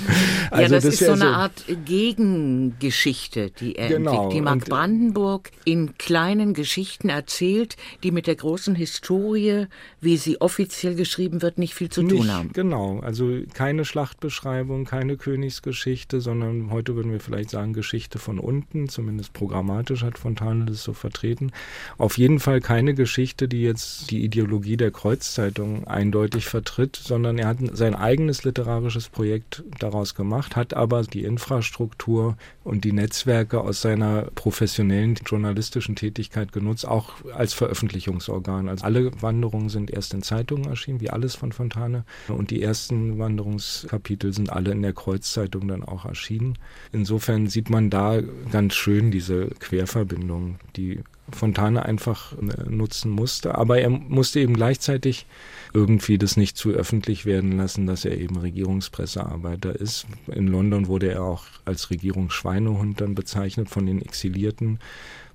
[0.50, 4.10] Also ja, das, das ist so eine so Art Gegengeschichte, die er genau.
[4.10, 9.66] entwickelt, die Mark Brandenburg in kleinen Geschichten erzählt, die mit der großen Historie,
[10.00, 12.52] wie sie offiziell geschrieben wird, nicht viel zu nicht, tun haben.
[12.52, 18.38] Genau, also keine Schlacht Schlachtbeschreibung, keine Königsgeschichte, sondern heute würden wir vielleicht sagen Geschichte von
[18.38, 21.50] unten, zumindest programmatisch hat Fontane das so vertreten.
[21.96, 27.48] Auf jeden Fall keine Geschichte, die jetzt die Ideologie der Kreuzzeitung eindeutig vertritt, sondern er
[27.48, 33.80] hat sein eigenes literarisches Projekt daraus gemacht, hat aber die Infrastruktur und die Netzwerke aus
[33.80, 38.68] seiner professionellen journalistischen Tätigkeit genutzt, auch als Veröffentlichungsorgan.
[38.68, 42.04] Also alle Wanderungen sind erst in Zeitungen erschienen, wie alles von Fontane.
[42.28, 46.58] Und die ersten Wanderungskapitel Kapitel sind alle in der Kreuzzeitung dann auch erschienen.
[46.90, 53.54] Insofern sieht man da ganz schön diese Querverbindung, die Fontane einfach äh, nutzen musste.
[53.54, 55.26] Aber er musste eben gleichzeitig
[55.72, 60.06] irgendwie das nicht zu öffentlich werden lassen, dass er eben Regierungspressearbeiter ist.
[60.26, 64.80] In London wurde er auch als Regierungsschweinehund dann bezeichnet von den Exilierten.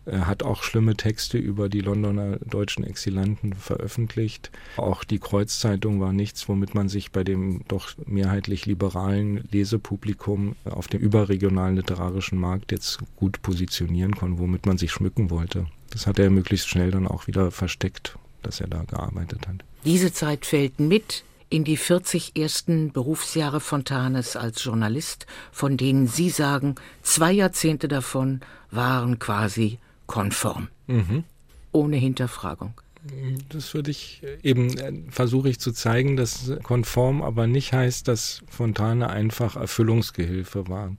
[0.08, 4.52] Er hat auch schlimme Texte über die Londoner deutschen Exilanten veröffentlicht.
[4.78, 10.88] Auch die Kreuzzeitung war nichts, womit man sich bei dem doch mehrheitlich liberalen Lesepublikum auf
[10.88, 15.68] dem überregionalen literarischen Markt jetzt gut positionieren konnte, womit man sich schmücken wollte.
[15.90, 19.66] Das hat er möglichst schnell dann auch wieder versteckt, dass er da gearbeitet hat.
[19.84, 26.30] Diese Zeit fällt mit in die 40 ersten Berufsjahre Fontanes als Journalist, von denen Sie
[26.30, 28.40] sagen, zwei Jahrzehnte davon
[28.72, 30.70] waren quasi konform.
[30.88, 31.24] Mhm.
[31.72, 32.74] Ohne Hinterfragung.
[33.50, 38.42] Das würde ich eben, äh, versuche ich zu zeigen, dass konform aber nicht heißt, dass
[38.50, 40.92] Fontane einfach Erfüllungsgehilfe war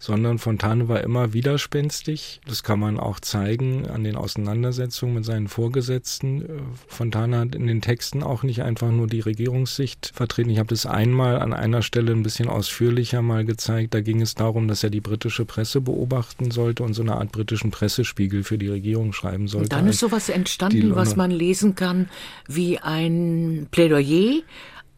[0.00, 2.40] sondern Fontane war immer widerspenstig.
[2.46, 6.42] Das kann man auch zeigen an den Auseinandersetzungen mit seinen Vorgesetzten.
[6.42, 6.46] Äh,
[6.88, 10.48] Fontane hat in den Texten auch nicht einfach nur die Regierungssicht vertreten.
[10.48, 13.92] Ich habe das einmal an einer Stelle ein bisschen ausführlicher mal gezeigt.
[13.92, 17.30] Da ging es darum, dass er die britische Presse beobachten sollte und so eine Art
[17.30, 19.64] britischen Pressespiegel für die Regierung schreiben sollte.
[19.64, 22.08] Und dann ist sowas entstanden, was man lesen kann
[22.46, 24.42] wie ein Plädoyer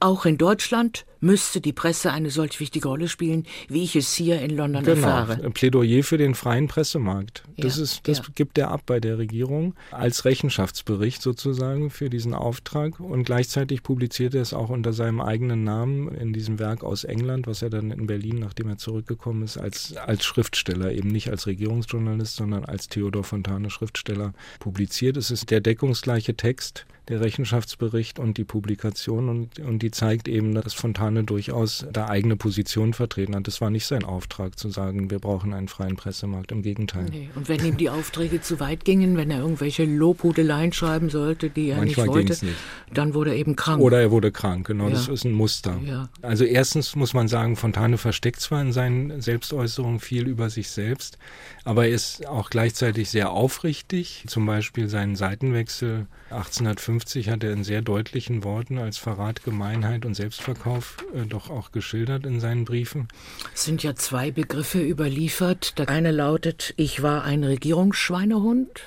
[0.00, 4.42] auch in Deutschland müsste die Presse eine solch wichtige Rolle spielen, wie ich es hier
[4.42, 5.06] in London genau.
[5.06, 5.42] erfahre.
[5.42, 7.44] Ein Plädoyer für den freien Pressemarkt.
[7.56, 8.24] Das, ja, ist, das ja.
[8.34, 12.98] gibt er ab bei der Regierung als Rechenschaftsbericht sozusagen für diesen Auftrag.
[12.98, 17.46] Und gleichzeitig publiziert er es auch unter seinem eigenen Namen in diesem Werk aus England,
[17.46, 21.46] was er dann in Berlin, nachdem er zurückgekommen ist, als, als Schriftsteller, eben nicht als
[21.46, 25.16] Regierungsjournalist, sondern als Theodor Fontane Schriftsteller publiziert.
[25.16, 30.54] Es ist der deckungsgleiche Text der Rechenschaftsbericht und die Publikation und, und die zeigt eben,
[30.54, 33.46] dass Fontane durchaus da eigene Position vertreten hat.
[33.46, 37.06] Das war nicht sein Auftrag zu sagen, wir brauchen einen freien Pressemarkt, im Gegenteil.
[37.10, 37.28] Nee.
[37.34, 41.68] Und wenn ihm die Aufträge zu weit gingen, wenn er irgendwelche Lobhudeleien schreiben sollte, die
[41.68, 42.56] er Manchmal nicht wollte, nicht.
[42.94, 43.82] dann wurde er eben krank.
[43.82, 44.90] Oder er wurde krank, genau, ja.
[44.90, 45.78] das ist ein Muster.
[45.84, 46.08] Ja.
[46.22, 51.18] Also erstens muss man sagen, Fontane versteckt zwar in seinen Selbstäußerungen viel über sich selbst,
[51.64, 57.62] aber er ist auch gleichzeitig sehr aufrichtig, zum Beispiel seinen Seitenwechsel 1850 hat er in
[57.62, 63.08] sehr deutlichen Worten als Verrat, Gemeinheit und Selbstverkauf äh, doch auch geschildert in seinen Briefen.
[63.54, 65.78] Es sind ja zwei Begriffe überliefert.
[65.78, 68.82] Der eine lautet, ich war ein Regierungsschweinehund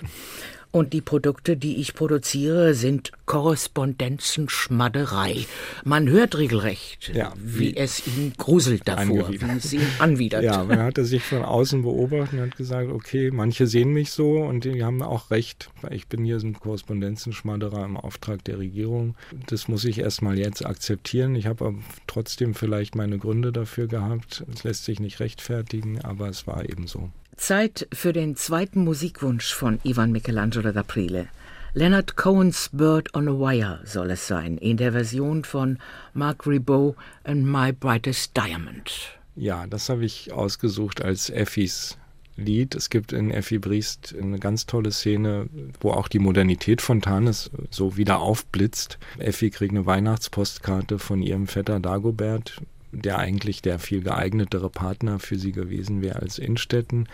[0.76, 5.46] und die Produkte, die ich produziere, sind Korrespondenzenschmadderei.
[5.86, 10.44] Man hört regelrecht, ja, wie, wie, es ihn gruselt davor, wie es ihn anwidert.
[10.44, 14.40] Ja, man hatte sich von außen beobachtet und hat gesagt, okay, manche sehen mich so
[14.40, 15.70] und die haben auch recht.
[15.92, 19.16] Ich bin hier so ein Korrespondenzenschmadderer im Auftrag der Regierung.
[19.48, 21.36] Das muss ich erstmal jetzt akzeptieren.
[21.36, 24.44] Ich habe aber trotzdem vielleicht meine Gründe dafür gehabt.
[24.54, 27.12] Es lässt sich nicht rechtfertigen, aber es war eben so.
[27.38, 31.28] Zeit für den zweiten Musikwunsch von Ivan Michelangelo d'Aprile.
[31.74, 35.78] Leonard Cohens Bird on a Wire soll es sein, in der Version von
[36.14, 38.92] Mark Ribot and My Brightest Diamond.
[39.36, 41.98] Ja, das habe ich ausgesucht als Effis
[42.38, 42.76] Lied.
[42.76, 45.48] Es gibt in Effi Briest eine ganz tolle Szene,
[45.80, 48.98] wo auch die Modernität von Tanes so wieder aufblitzt.
[49.18, 52.62] Effi kriegt eine Weihnachtspostkarte von ihrem Vetter Dagobert,
[52.96, 57.08] der eigentlich der viel geeignetere Partner für sie gewesen wäre als Innstetten.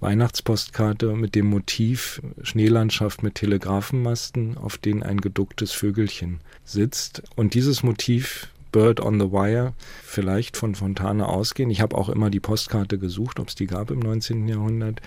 [0.00, 7.22] Weihnachtspostkarte mit dem Motiv Schneelandschaft mit Telegrafenmasten, auf denen ein geducktes Vögelchen sitzt.
[7.34, 11.70] Und dieses Motiv Bird on the Wire vielleicht von Fontane ausgehen.
[11.70, 14.46] Ich habe auch immer die Postkarte gesucht, ob es die gab im 19.
[14.48, 15.00] Jahrhundert.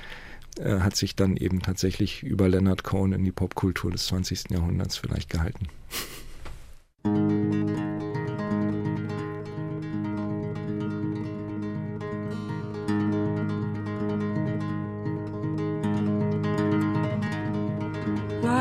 [0.59, 4.49] Äh, hat sich dann eben tatsächlich über Leonard Cohen in die Popkultur des 20.
[4.49, 5.67] Jahrhunderts vielleicht gehalten.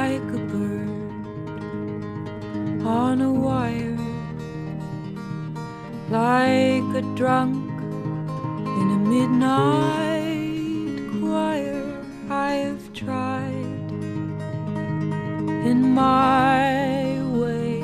[0.08, 0.88] Like a bird
[2.86, 3.98] on a wire,
[6.08, 7.78] like a drunk
[8.80, 11.84] in a midnight choir.
[12.30, 13.88] I have tried
[15.70, 17.82] in my way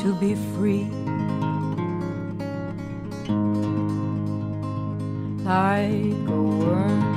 [0.00, 0.88] to be free.
[5.44, 7.09] Like a worm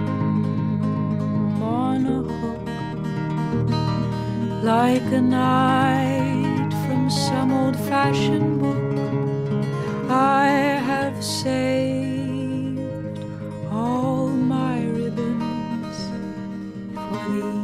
[4.63, 9.67] like a night from some old fashioned book.
[10.09, 10.47] I
[10.87, 12.79] have saved
[13.69, 15.97] all my ribbons
[16.95, 17.59] for thee.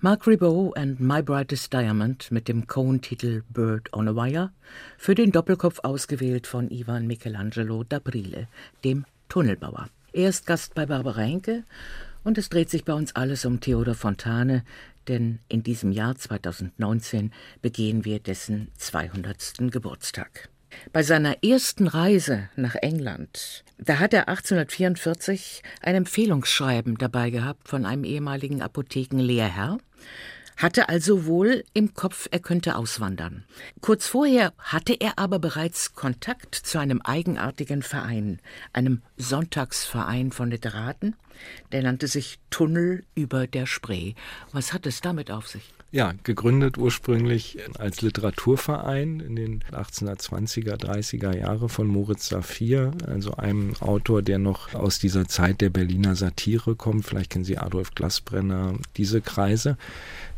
[0.00, 4.52] Mark Ribot and My Brightest Diamond mit dem Cohen-Titel Bird on a Wire,
[4.96, 8.46] für den Doppelkopf ausgewählt von Ivan Michelangelo d'Aprile,
[8.84, 9.88] dem Tunnelbauer.
[10.12, 11.64] Er ist Gast bei Barbara Henke
[12.22, 14.64] und es dreht sich bei uns alles um Theodor Fontane,
[15.08, 17.32] denn in diesem Jahr 2019
[17.62, 19.70] begehen wir dessen 200.
[19.70, 20.48] Geburtstag.
[20.92, 27.84] Bei seiner ersten Reise nach England, da hat er 1844 ein Empfehlungsschreiben dabei gehabt von
[27.84, 29.78] einem ehemaligen Apothekenlehrherr,
[30.56, 33.44] hatte also wohl im Kopf, er könnte auswandern.
[33.80, 38.40] Kurz vorher hatte er aber bereits Kontakt zu einem eigenartigen Verein,
[38.72, 41.16] einem Sonntagsverein von Literaten,
[41.72, 44.14] der nannte sich Tunnel über der Spree.
[44.52, 45.72] Was hat es damit auf sich?
[45.92, 53.74] Ja, gegründet ursprünglich als Literaturverein in den 1820er, 30er Jahre von Moritz Saphir, also einem
[53.80, 57.06] Autor, der noch aus dieser Zeit der Berliner Satire kommt.
[57.06, 59.76] Vielleicht kennen Sie Adolf Glasbrenner, diese Kreise.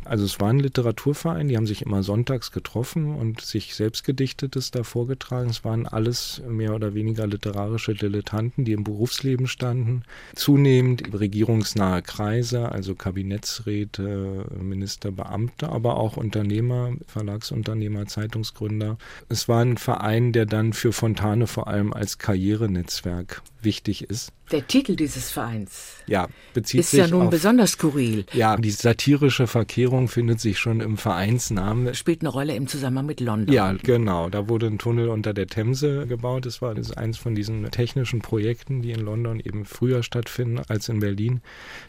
[0.05, 4.83] Also es war ein Literaturverein, die haben sich immer sonntags getroffen und sich selbstgedichtetes da
[4.83, 5.51] vorgetragen.
[5.51, 10.03] Es waren alles mehr oder weniger literarische Dilettanten, die im Berufsleben standen.
[10.35, 18.99] Zunehmend regierungsnahe Kreise, also Kabinettsräte, Ministerbeamte, aber auch Unternehmer, Verlagsunternehmer, Zeitungsgründer.
[19.29, 24.33] Es war ein Verein, der dann für Fontane vor allem als Karrierenetzwerk wichtig ist.
[24.51, 28.27] Der Titel dieses Vereins ja, bezieht ist sich ja nun auf, besonders skurril.
[28.35, 31.95] Ja, die satirische Verkehrung findet sich schon im Vereinsnamen.
[31.95, 33.55] Spielt eine Rolle im Zusammenhang mit London.
[33.55, 34.29] Ja, genau.
[34.29, 36.45] Da wurde ein Tunnel unter der Themse gebaut.
[36.45, 40.61] Das war das ist eins von diesen technischen Projekten, die in London eben früher stattfinden
[40.69, 41.41] als in Berlin.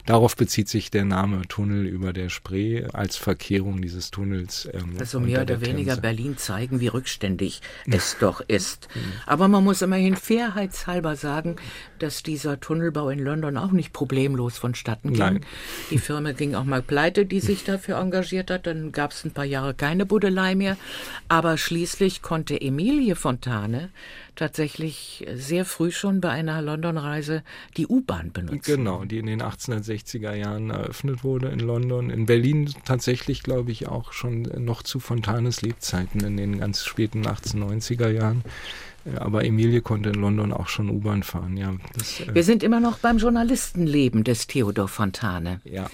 [0.06, 4.68] Darauf bezieht sich der Name Tunnel über der Spree als Verkehrung dieses Tunnels.
[4.72, 6.00] Ähm, also mehr oder weniger Themse.
[6.00, 7.60] Berlin zeigen, wie rückständig
[7.90, 8.88] es doch ist.
[9.26, 11.56] Aber man muss immerhin fairheitshalber sagen,
[11.98, 15.18] dass dieser Tunnelbau in London auch nicht problemlos vonstatten ging.
[15.18, 15.40] Nein.
[15.90, 18.66] Die Firma ging auch mal pleite, die sich dafür engagiert hat.
[18.66, 20.76] Dann gab es ein paar Jahre keine Budelei mehr.
[21.28, 23.90] Aber schließlich konnte Emilie Fontane
[24.36, 27.42] tatsächlich sehr früh schon bei einer London-Reise
[27.76, 28.62] die U-Bahn benutzen.
[28.64, 32.10] Genau, die in den 1860er Jahren eröffnet wurde in London.
[32.10, 37.24] In Berlin tatsächlich, glaube ich, auch schon noch zu Fontanes Lebzeiten in den ganz späten
[37.26, 38.42] 1890er Jahren.
[39.16, 41.74] Aber Emilie konnte in London auch schon U-Bahn fahren, ja.
[41.96, 45.60] Das, äh Wir sind immer noch beim Journalistenleben des Theodor Fontane.
[45.64, 45.90] Ja.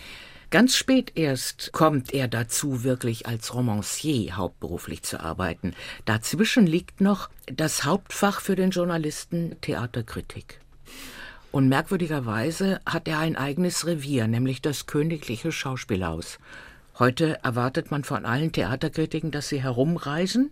[0.50, 5.74] Ganz spät erst kommt er dazu, wirklich als Romancier hauptberuflich zu arbeiten.
[6.06, 10.60] Dazwischen liegt noch das Hauptfach für den Journalisten Theaterkritik.
[11.52, 16.38] Und merkwürdigerweise hat er ein eigenes Revier, nämlich das Königliche Schauspielhaus.
[16.98, 20.50] Heute erwartet man von allen Theaterkritiken, dass sie herumreisen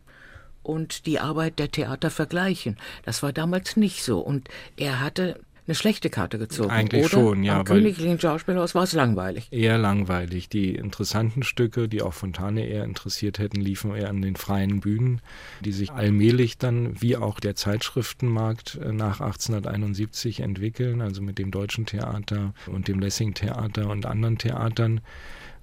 [0.62, 2.76] und die Arbeit der Theater vergleichen.
[3.04, 4.20] Das war damals nicht so.
[4.20, 6.70] Und er hatte eine schlechte Karte gezogen.
[6.70, 7.10] Eigentlich oder?
[7.10, 7.58] schon, ja.
[7.58, 9.48] Am Königlichen Schauspielhaus war es langweilig.
[9.50, 10.48] Eher langweilig.
[10.48, 15.20] Die interessanten Stücke, die auch Fontane eher interessiert hätten, liefen eher an den freien Bühnen,
[15.60, 21.50] die sich allmählich dann, wie auch der Zeitschriftenmarkt äh, nach 1871 entwickeln, also mit dem
[21.50, 25.02] Deutschen Theater und dem Lessing Theater und anderen Theatern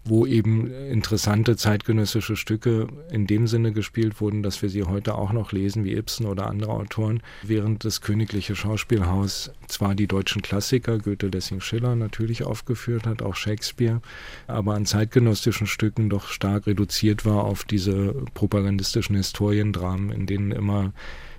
[0.07, 5.33] wo eben interessante zeitgenössische Stücke in dem Sinne gespielt wurden, dass wir sie heute auch
[5.33, 10.99] noch lesen, wie Ibsen oder andere Autoren, während das Königliche Schauspielhaus zwar die deutschen Klassiker,
[10.99, 14.01] Goethe, Lessing, Schiller natürlich aufgeführt hat, auch Shakespeare,
[14.45, 20.93] aber an zeitgenössischen Stücken doch stark reduziert war auf diese propagandistischen Historiendramen, in denen immer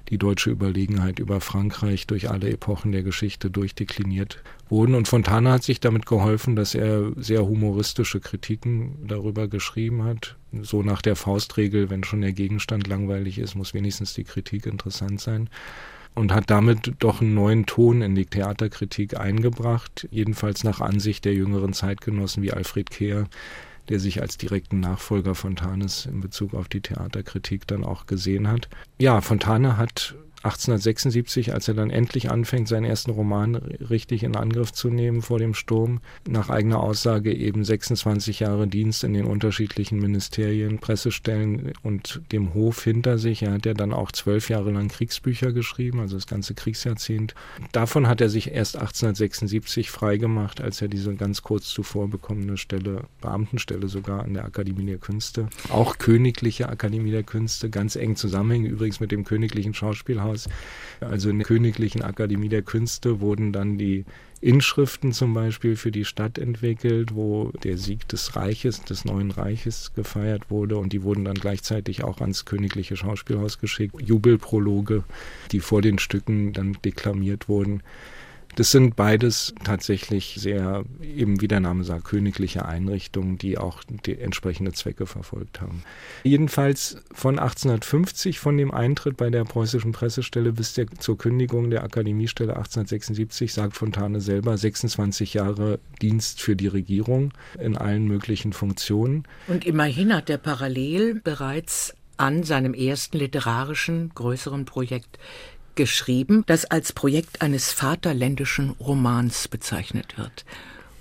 [0.09, 4.95] die deutsche Überlegenheit über Frankreich durch alle Epochen der Geschichte durchdekliniert wurden.
[4.95, 10.37] Und Fontana hat sich damit geholfen, dass er sehr humoristische Kritiken darüber geschrieben hat.
[10.63, 15.21] So nach der Faustregel, wenn schon der Gegenstand langweilig ist, muss wenigstens die Kritik interessant
[15.21, 15.51] sein.
[16.15, 21.35] Und hat damit doch einen neuen Ton in die Theaterkritik eingebracht, jedenfalls nach Ansicht der
[21.35, 23.27] jüngeren Zeitgenossen wie Alfred Kehr,
[23.89, 28.69] der sich als direkten Nachfolger Fontanes in Bezug auf die Theaterkritik dann auch gesehen hat.
[28.99, 34.73] Ja, Fontane hat 1876, als er dann endlich anfängt, seinen ersten Roman richtig in Angriff
[34.73, 39.99] zu nehmen vor dem Sturm, nach eigener Aussage eben 26 Jahre Dienst in den unterschiedlichen
[39.99, 43.43] Ministerien, Pressestellen und dem Hof hinter sich.
[43.43, 47.35] Er hat ja dann auch zwölf Jahre lang Kriegsbücher geschrieben, also das ganze Kriegsjahrzehnt.
[47.73, 53.05] Davon hat er sich erst 1876 freigemacht, als er diese ganz kurz zuvor bekommene Stelle,
[53.21, 58.71] Beamtenstelle sogar an der Akademie der Künste, auch königliche Akademie der Künste, ganz eng zusammenhängen
[58.71, 60.49] übrigens mit dem königlichen Schauspielhaus Haus.
[61.01, 64.05] Also in der Königlichen Akademie der Künste wurden dann die
[64.41, 69.93] Inschriften zum Beispiel für die Stadt entwickelt, wo der Sieg des Reiches, des neuen Reiches
[69.95, 73.95] gefeiert wurde und die wurden dann gleichzeitig auch ans Königliche Schauspielhaus geschickt.
[74.01, 75.05] Jubelprologe,
[75.53, 77.83] die vor den Stücken dann deklamiert wurden.
[78.57, 84.19] Das sind beides tatsächlich sehr, eben wie der Name sagt, königliche Einrichtungen, die auch die
[84.19, 85.83] entsprechende Zwecke verfolgt haben.
[86.25, 91.85] Jedenfalls von 1850, von dem Eintritt bei der preußischen Pressestelle bis der, zur Kündigung der
[91.85, 99.25] Akademiestelle 1876, sagt Fontane selber 26 Jahre Dienst für die Regierung in allen möglichen Funktionen.
[99.49, 105.19] Und immerhin hat er parallel bereits an seinem ersten literarischen größeren Projekt
[105.77, 110.45] geschrieben, das als Projekt eines vaterländischen Romans bezeichnet wird.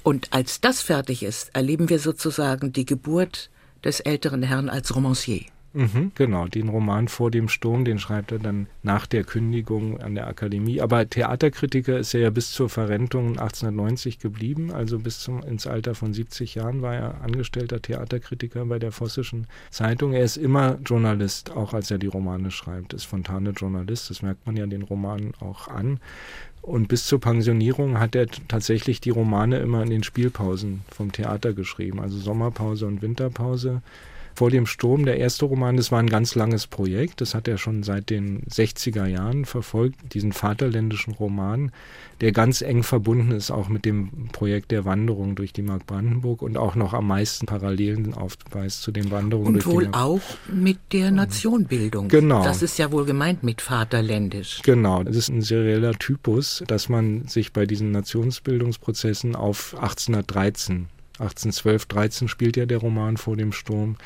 [0.04, 3.50] Und als das fertig ist, erleben wir sozusagen die Geburt
[3.84, 5.46] des älteren Herrn als Romancier.
[5.76, 10.16] Mhm, genau, den Roman vor dem Sturm, den schreibt er dann nach der Kündigung an
[10.16, 10.80] der Akademie.
[10.80, 15.94] Aber Theaterkritiker ist er ja bis zur Verrentung 1890 geblieben, also bis zum, ins Alter
[15.94, 20.14] von 70 Jahren war er angestellter Theaterkritiker bei der Vossischen Zeitung.
[20.14, 24.46] Er ist immer Journalist, auch als er die Romane schreibt, ist Fontane Journalist, das merkt
[24.46, 26.00] man ja den Romanen auch an.
[26.62, 31.52] Und bis zur Pensionierung hat er tatsächlich die Romane immer in den Spielpausen vom Theater
[31.52, 33.82] geschrieben, also Sommerpause und Winterpause
[34.36, 37.22] vor dem Sturm, der erste Roman, das war ein ganz langes Projekt.
[37.22, 41.72] Das hat er schon seit den 60er Jahren verfolgt, diesen vaterländischen Roman,
[42.22, 46.42] der ganz eng verbunden ist auch mit dem Projekt der Wanderung durch die Mark Brandenburg
[46.42, 50.02] und auch noch am meisten Parallelen aufweist zu den Wanderungen und durch wohl die Mark
[50.04, 50.22] auch
[50.52, 52.08] mit der Nationbildung.
[52.08, 52.44] Genau.
[52.44, 54.62] Das ist ja wohl gemeint mit vaterländisch.
[54.64, 60.88] Genau, das ist ein serieller Typus, dass man sich bei diesen Nationsbildungsprozessen auf 1813
[61.20, 63.98] 1812, 13 spielt ja der Roman vor dem Sturm.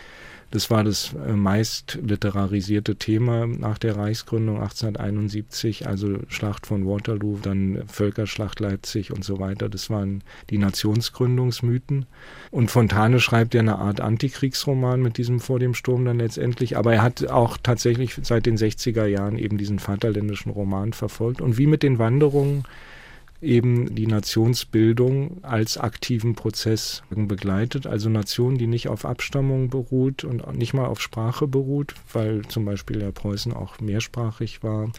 [0.52, 7.38] Das war das äh, meist literarisierte Thema nach der Reichsgründung 1871, also Schlacht von Waterloo,
[7.40, 9.70] dann Völkerschlacht Leipzig und so weiter.
[9.70, 12.08] Das waren die Nationsgründungsmythen.
[12.50, 16.78] Und Fontane schreibt ja eine Art Antikriegsroman mit diesem Vor dem Sturm dann letztendlich.
[16.78, 21.42] Aber er hat auch tatsächlich seit den 60er Jahren eben diesen vaterländischen Roman verfolgt.
[21.42, 22.64] Und wie mit den Wanderungen
[23.42, 27.88] eben die Nationsbildung als aktiven Prozess begleitet.
[27.88, 32.66] Also Nation, die nicht auf Abstammung beruht und nicht mal auf Sprache beruht, weil zum
[32.66, 34.92] Beispiel ja Preußen auch mehrsprachig war,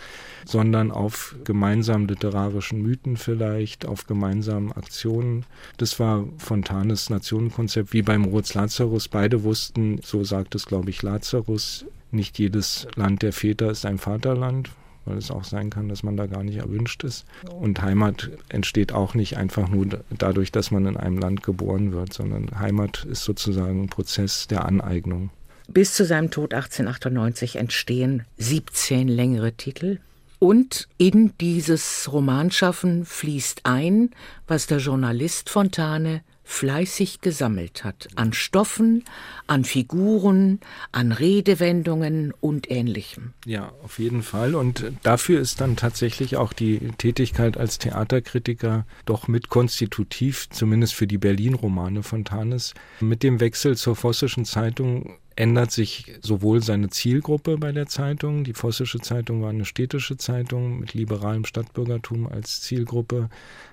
[0.45, 5.45] sondern auf gemeinsamen literarischen Mythen vielleicht, auf gemeinsamen Aktionen.
[5.77, 9.09] Das war Fontanes Nationenkonzept, wie beim Moritz Lazarus.
[9.09, 13.99] Beide wussten, so sagt es, glaube ich, Lazarus, nicht jedes Land der Väter ist ein
[13.99, 14.71] Vaterland,
[15.05, 17.25] weil es auch sein kann, dass man da gar nicht erwünscht ist.
[17.51, 22.13] Und Heimat entsteht auch nicht einfach nur dadurch, dass man in einem Land geboren wird,
[22.13, 25.31] sondern Heimat ist sozusagen ein Prozess der Aneignung.
[25.69, 29.99] Bis zu seinem Tod 1898 entstehen 17 längere Titel.
[30.41, 34.11] Und in dieses Romanschaffen fließt ein,
[34.49, 39.05] was der Journalist Fontane fleißig gesammelt hat an Stoffen,
[39.47, 40.59] an Figuren,
[40.91, 43.33] an Redewendungen und ähnlichem.
[43.47, 44.57] Ja, auf jeden Fall.
[44.57, 51.07] Und dafür ist dann tatsächlich auch die Tätigkeit als Theaterkritiker doch mit konstitutiv, zumindest für
[51.07, 52.75] die Berlin-Romane von Tanes.
[52.99, 58.53] Mit dem Wechsel zur Vossischen Zeitung ändert sich sowohl seine Zielgruppe bei der Zeitung, die
[58.53, 63.31] Vossische Zeitung war eine städtische Zeitung mit liberalem Stadtbürgertum als Zielgruppe,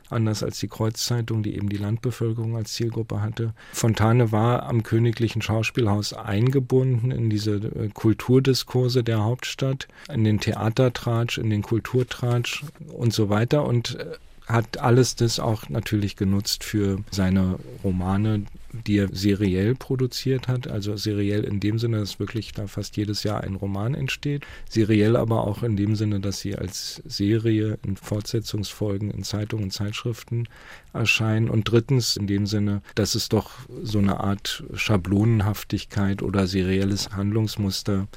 [0.10, 3.54] anders als die Kreuzzeitung, die eben die Landbevölkerung als Zielgruppe hatte.
[3.74, 11.38] Fontane war am Königlichen Schauspielhaus eingebunden in diese äh, Kulturdiskurse der Hauptstadt, in den Theatertratsch,
[11.38, 12.64] in den Kulturtratsch
[12.94, 14.06] und so weiter und äh,
[14.48, 18.46] hat alles das auch natürlich genutzt für seine Romane,
[18.86, 20.68] die er seriell produziert hat.
[20.68, 24.46] Also seriell in dem Sinne, dass wirklich da fast jedes Jahr ein Roman entsteht.
[24.70, 29.72] Seriell aber auch in dem Sinne, dass sie als Serie in Fortsetzungsfolgen in Zeitungen und
[29.72, 30.48] Zeitschriften
[30.94, 31.50] erscheinen.
[31.50, 33.52] Und drittens in dem Sinne, dass es doch
[33.84, 38.08] so eine Art Schablonenhaftigkeit oder serielles Handlungsmuster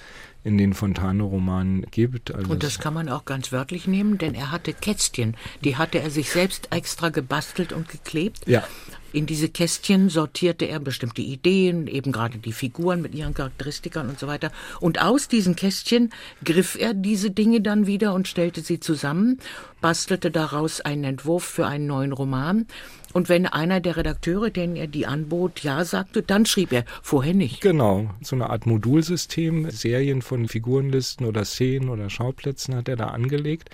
[0.44, 2.34] in den Fontane-Romanen gibt.
[2.34, 6.00] Also und das kann man auch ganz wörtlich nehmen, denn er hatte Kästchen, die hatte
[6.00, 8.46] er sich selbst extra gebastelt und geklebt.
[8.46, 8.64] Ja.
[9.12, 14.20] In diese Kästchen sortierte er bestimmte Ideen, eben gerade die Figuren mit ihren Charakteristikern und
[14.20, 14.52] so weiter.
[14.78, 16.10] Und aus diesen Kästchen
[16.44, 19.40] griff er diese Dinge dann wieder und stellte sie zusammen,
[19.80, 22.66] bastelte daraus einen Entwurf für einen neuen Roman.
[23.12, 27.34] Und wenn einer der Redakteure, denen er die anbot, ja sagte, dann schrieb er, vorher
[27.34, 27.60] nicht.
[27.60, 33.08] Genau, so eine Art Modulsystem, Serien von Figurenlisten oder Szenen oder Schauplätzen hat er da
[33.08, 33.70] angelegt.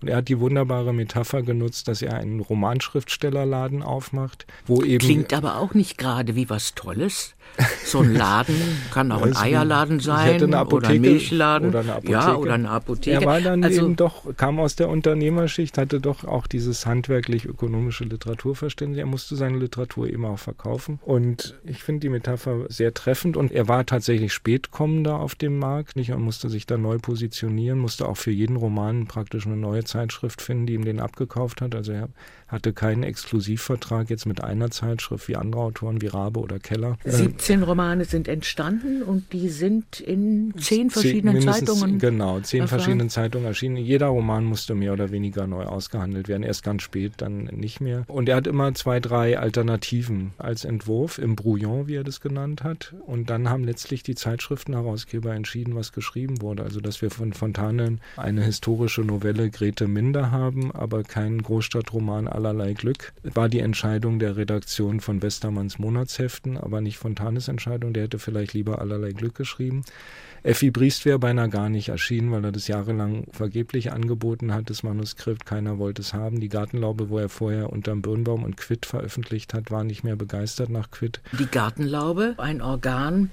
[0.00, 5.04] Und er hat die wunderbare Metapher genutzt, dass er einen Romanschriftstellerladen aufmacht, wo eben.
[5.04, 7.34] Klingt aber auch nicht gerade wie was Tolles.
[7.84, 8.54] So ein Laden
[8.92, 11.68] kann auch ein Eierladen sein Apotheke, oder ein Milchladen.
[11.70, 12.12] Oder eine Apotheke.
[12.12, 13.20] Ja, oder eine Apotheke.
[13.20, 18.04] Er war dann also, eben doch, kam aus der Unternehmerschicht, hatte doch auch dieses handwerklich-ökonomische
[18.04, 18.98] Literaturverständnis.
[18.98, 21.00] Er musste seine Literatur eben auch verkaufen.
[21.02, 23.36] Und ich finde die Metapher sehr treffend.
[23.36, 25.96] Und er war tatsächlich spätkommender auf dem Markt.
[25.96, 26.10] Nicht?
[26.10, 30.40] Er musste sich da neu positionieren, musste auch für jeden Roman praktisch eine neue Zeitschrift
[30.40, 31.74] finden, die ihm den abgekauft hat.
[31.74, 32.08] Also er
[32.48, 36.96] hatte keinen Exklusivvertrag jetzt mit einer Zeitschrift wie andere Autoren wie Rabe oder Keller.
[37.04, 41.98] 17 Romane sind entstanden und die sind in zehn verschiedenen zehn, Zeitungen.
[41.98, 42.80] Genau, zehn erfahren.
[42.80, 43.76] verschiedenen Zeitungen erschienen.
[43.76, 46.42] Jeder Roman musste mehr oder weniger neu ausgehandelt werden.
[46.42, 48.04] Erst ganz spät, dann nicht mehr.
[48.08, 52.64] Und er hat immer zwei, drei Alternativen als Entwurf im Brouillon, wie er das genannt
[52.64, 52.94] hat.
[53.06, 56.62] Und dann haben letztlich die Zeitschriftenherausgeber entschieden, was geschrieben wurde.
[56.62, 62.72] Also, dass wir von Fontane eine historische Novelle Grete Minder haben, aber keinen Großstadtroman allerlei
[62.72, 63.12] Glück.
[63.24, 67.92] War die Entscheidung der Redaktion von Westermanns Monatsheften, aber nicht von Tanes Entscheidung.
[67.92, 69.84] Der hätte vielleicht lieber allerlei Glück geschrieben.
[70.42, 74.82] Effi Briest wäre beinahe gar nicht erschienen, weil er das jahrelang vergeblich angeboten hat, das
[74.82, 75.46] Manuskript.
[75.46, 76.40] Keiner wollte es haben.
[76.40, 80.70] Die Gartenlaube, wo er vorher unterm Birnbaum und Quid veröffentlicht hat, war nicht mehr begeistert
[80.70, 81.20] nach Quid.
[81.38, 83.30] Die Gartenlaube, ein Organ,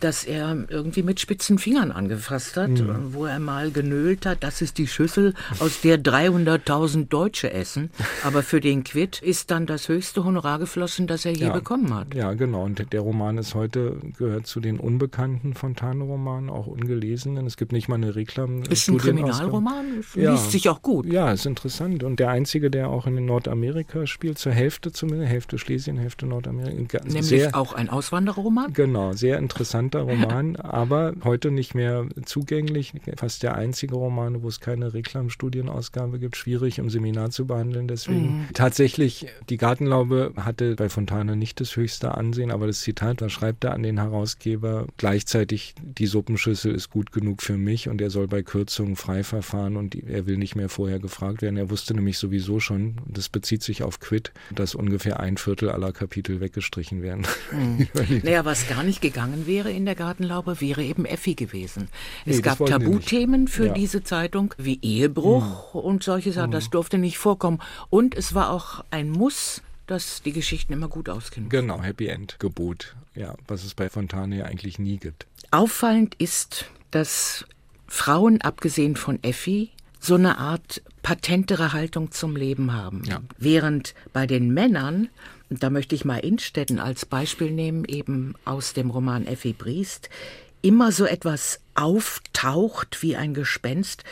[0.00, 3.12] das er irgendwie mit spitzen Fingern angefasst hat, mhm.
[3.12, 7.90] wo er mal genölt hat, das ist die Schüssel, aus wir 300.000 Deutsche essen.
[8.24, 11.52] Aber für den Quid ist dann das höchste Honorar geflossen, das er je Ja.
[11.52, 12.14] bekommen hat.
[12.14, 12.64] Ja, genau.
[12.64, 17.46] Und der Roman ist heute, gehört zu den unbekannten Fontane-Romanen, auch ungelesenen.
[17.46, 18.62] Es gibt nicht mal eine Reklam.
[18.64, 18.98] Ist ein.
[18.98, 20.32] Kriminalroman, Ja.
[20.32, 21.06] liest sich auch gut.
[21.06, 22.02] Ja, ist interessant.
[22.02, 27.00] Und der einzige, der auch in Nordamerika spielt, zur Hälfte zumindest, Hälfte Schlesien, Hälfte Nordamerika.
[27.04, 28.72] Nämlich sehr, auch ein Auswandererroman.
[28.72, 32.92] Genau, sehr interessanter Roman, aber heute nicht mehr zugänglich.
[33.16, 36.36] Fast der einzige Roman, wo es keine Reklamstudienausgabe gibt.
[36.36, 37.88] Schwierig im Seminar zu behandeln.
[37.88, 43.28] Deswegen tatsächlich, die Gartenlaube hatte bei Fontane nicht das höchste Ansehen, aber das Zitat, da
[43.28, 46.06] schreibt er an den Herausgeber gleichzeitig, die
[46.36, 50.26] Suppenschüssel ist gut genug für mich und er soll bei Kürzungen frei verfahren und er
[50.26, 51.56] will nicht mehr vorher gefragt werden.
[51.56, 55.92] Er wusste nämlich sowieso schon, das bezieht sich auf Quid, dass ungefähr ein Viertel aller
[55.92, 57.26] Kapitel weggestrichen werden.
[58.22, 61.88] Naja, was gar nicht gegangen wäre in der Gartenlaube, wäre eben Effi gewesen.
[62.24, 62.66] Nee, es das gab.
[62.68, 63.72] Tabuthemen für Ja.
[63.72, 66.50] diese Zeitung, wie Ehebruch und solche Sachen.
[66.50, 67.60] Das durfte nicht vorkommen.
[67.88, 71.48] Und es war auch ein Muss, dass die Geschichten immer gut auskennen.
[71.48, 72.94] Genau, Happy End Gebot.
[73.14, 75.26] Ja, was es bei Fontane ja eigentlich nie gibt.
[75.56, 77.46] Auffallend ist, dass
[77.86, 83.04] Frauen, abgesehen von Effi, so eine Art patentere Haltung zum Leben haben.
[83.06, 83.22] Ja.
[83.38, 85.08] Während bei den Männern,
[85.48, 90.10] da möchte ich mal Innstetten als Beispiel nehmen, eben aus dem Roman Effi Briest,
[90.60, 94.04] immer so etwas auftaucht wie ein Gespenst,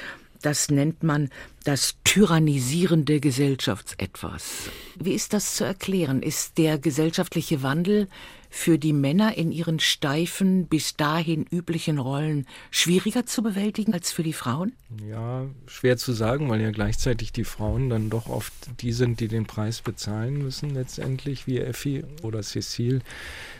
[0.45, 1.31] das nennt man
[1.65, 4.69] das tyrannisierende Gesellschaftsetwas.
[4.97, 6.23] Wie ist das zu erklären?
[6.23, 8.09] Ist der gesellschaftliche Wandel
[8.51, 14.23] für die Männer in ihren steifen, bis dahin üblichen Rollen schwieriger zu bewältigen als für
[14.23, 14.75] die Frauen?
[15.09, 19.29] Ja, schwer zu sagen, weil ja gleichzeitig die Frauen dann doch oft die sind, die
[19.29, 23.01] den Preis bezahlen müssen letztendlich, wie Effi oder Cecile.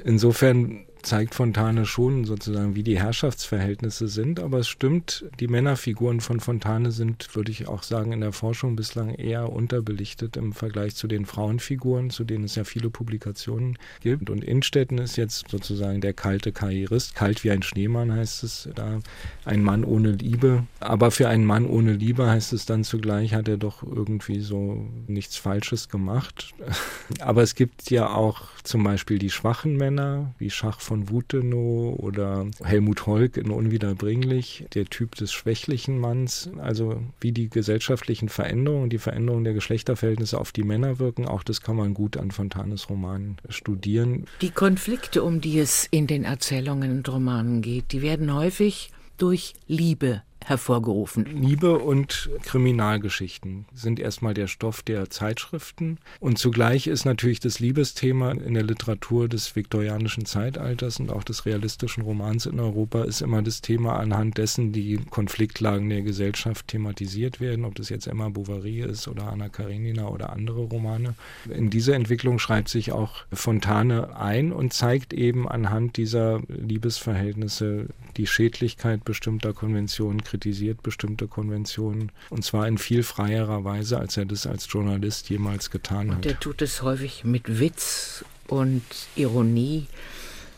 [0.05, 4.41] Insofern zeigt Fontane schon sozusagen, wie die Herrschaftsverhältnisse sind.
[4.41, 8.77] Aber es stimmt, die Männerfiguren von Fontane sind, würde ich auch sagen, in der Forschung
[8.77, 14.31] bislang eher unterbelichtet im Vergleich zu den Frauenfiguren, zu denen es ja viele Publikationen gibt.
[14.31, 19.01] Und Innstetten ist jetzt sozusagen der kalte Karrierist, kalt wie ein Schneemann heißt es da,
[19.45, 20.65] ein Mann ohne Liebe.
[20.81, 24.87] Aber für einen Mann ohne Liebe heißt es dann zugleich, hat er doch irgendwie so
[25.07, 26.55] nichts Falsches gemacht.
[27.21, 32.47] Aber es gibt ja auch zum Beispiel die schwachen Männer, wie Schach von Wutenow oder
[32.63, 36.51] Helmut Holk in Unwiederbringlich, der Typ des schwächlichen Manns.
[36.59, 41.61] Also wie die gesellschaftlichen Veränderungen, die Veränderungen der Geschlechterverhältnisse auf die Männer wirken, auch das
[41.61, 44.27] kann man gut an Fontanes Romanen studieren.
[44.41, 49.55] Die Konflikte, um die es in den Erzählungen und Romanen geht, die werden häufig durch
[49.67, 51.25] Liebe hervorgerufen.
[51.25, 55.99] Liebe und Kriminalgeschichten sind erstmal der Stoff der Zeitschriften.
[56.21, 61.47] Und zugleich ist natürlich das Liebesthema in der Literatur des viktorianischen Zeitalters und auch des
[61.47, 67.41] realistischen Romans in Europa ist immer das Thema, anhand dessen die Konfliktlagen der Gesellschaft thematisiert
[67.41, 71.15] werden, ob das jetzt Emma Bovary ist oder Anna Karenina oder andere Romane.
[71.49, 78.27] In diese Entwicklung schreibt sich auch Fontane ein und zeigt eben anhand dieser Liebesverhältnisse die
[78.27, 84.49] Schädlichkeit bestimmter Konventionen, kritisiert bestimmte Konventionen und zwar in viel freierer Weise, als er das
[84.49, 86.27] als Journalist jemals getan Und hat.
[86.27, 88.83] er tut es häufig mit Witz und
[89.15, 89.87] Ironie.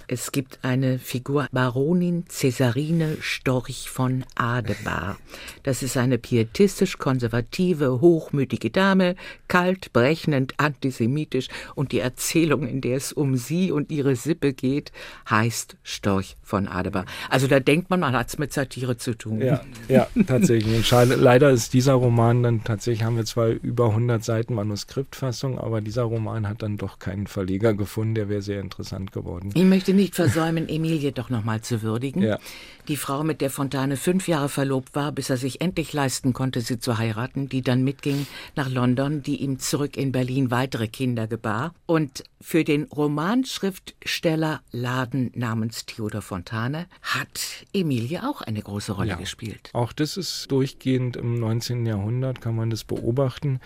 [0.08, 5.16] Es gibt eine Figur Baronin Cäsarine Storch von Adebar.
[5.64, 9.16] Das ist eine pietistisch-konservative, hochmütige Dame,
[9.48, 14.92] kalt, berechnend, antisemitisch und die Erzählung, in der es um sie und ihre Sippe geht,
[15.28, 17.04] heißt Storch von Adebar.
[17.28, 19.40] Also da denkt man, man hat es mit Satire zu tun.
[19.40, 20.88] Ja, ja, tatsächlich.
[20.88, 26.04] Leider ist dieser Roman dann tatsächlich, haben wir zwar über 100 Seiten Manuskriptfassung, aber dieser
[26.04, 29.50] Roman hat dann doch keinen Verleger gefunden, der wäre sehr interessant geworden.
[29.54, 32.22] Ich möchte nicht versäumen, Emilie doch nochmal zu würdigen.
[32.22, 32.38] Ja.
[32.88, 36.60] Die Frau, mit der Fontane fünf Jahre verlobt war, bis er sich endlich leisten konnte,
[36.60, 41.26] sie zu heiraten, die dann mitging nach London, die ihm zurück in Berlin weitere Kinder
[41.26, 41.74] gebar.
[41.86, 49.16] Und für den Romanschriftsteller Laden namens Theodor Fontane hat Emilie auch eine große Rolle Ja.
[49.16, 49.70] gespielt.
[49.72, 51.86] Auch das ist durchgehend im 19.
[51.86, 53.60] Jahrhundert, kann man das beobachten.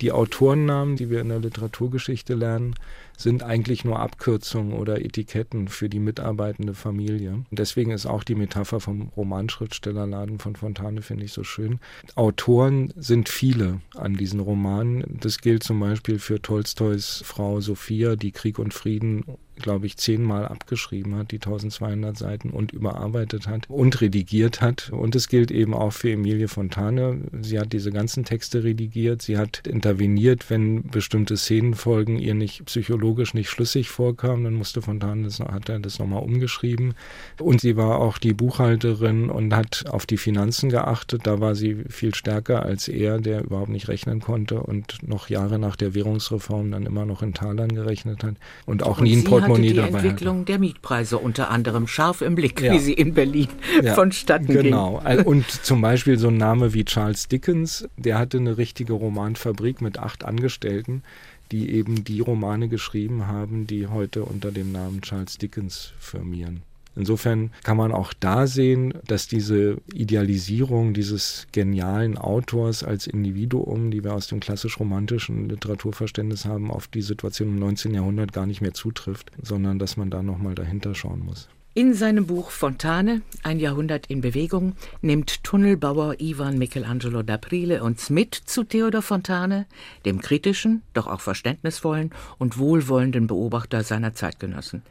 [0.00, 2.74] Die Autorennamen, die wir in der Literaturgeschichte lernen,
[3.22, 7.32] sind eigentlich nur Abkürzungen oder Etiketten für die mitarbeitende Familie.
[7.32, 11.80] Und deswegen ist auch die Metapher vom Romanschriftstellerladen von Fontane, finde ich so schön.
[12.14, 15.18] Autoren sind viele an diesen Romanen.
[15.20, 19.24] Das gilt zum Beispiel für Tolstois Frau Sophia, die Krieg und Frieden
[19.60, 24.90] glaube ich, zehnmal abgeschrieben hat, die 1200 Seiten und überarbeitet hat und redigiert hat.
[24.90, 27.20] Und es gilt eben auch für Emilie Fontane.
[27.40, 29.22] Sie hat diese ganzen Texte redigiert.
[29.22, 34.44] Sie hat interveniert, wenn bestimmte Szenenfolgen ihr nicht psychologisch nicht schlüssig vorkamen.
[34.44, 36.94] Dann musste Fontane das, hat er das nochmal umgeschrieben.
[37.38, 41.26] Und sie war auch die Buchhalterin und hat auf die Finanzen geachtet.
[41.26, 45.58] Da war sie viel stärker als er, der überhaupt nicht rechnen konnte und noch Jahre
[45.58, 48.34] nach der Währungsreform dann immer noch in Talern gerechnet hat
[48.66, 49.62] und auch und nie ein Portemonnaie hatte.
[49.62, 52.72] die Entwicklung der Mietpreise unter anderem scharf im Blick, ja.
[52.72, 53.48] wie sie in Berlin
[53.82, 55.00] ja, vonstatten genau.
[55.00, 55.16] ging.
[55.16, 55.28] Genau.
[55.28, 59.98] Und zum Beispiel so ein Name wie Charles Dickens, der hatte eine richtige Romanfabrik mit
[59.98, 61.02] acht Angestellten
[61.50, 66.62] die eben die Romane geschrieben haben, die heute unter dem Namen Charles Dickens firmieren.
[66.96, 74.02] Insofern kann man auch da sehen, dass diese Idealisierung dieses genialen Autors als Individuum, die
[74.02, 77.94] wir aus dem klassisch-romantischen Literaturverständnis haben, auf die Situation im 19.
[77.94, 81.48] Jahrhundert gar nicht mehr zutrifft, sondern dass man da nochmal dahinter schauen muss.
[81.72, 88.34] In seinem Buch Fontane, ein Jahrhundert in Bewegung, nimmt Tunnelbauer Ivan Michelangelo d'Aprile uns mit
[88.34, 89.66] zu Theodor Fontane,
[90.04, 94.82] dem kritischen, doch auch verständnisvollen und wohlwollenden Beobachter seiner Zeitgenossen.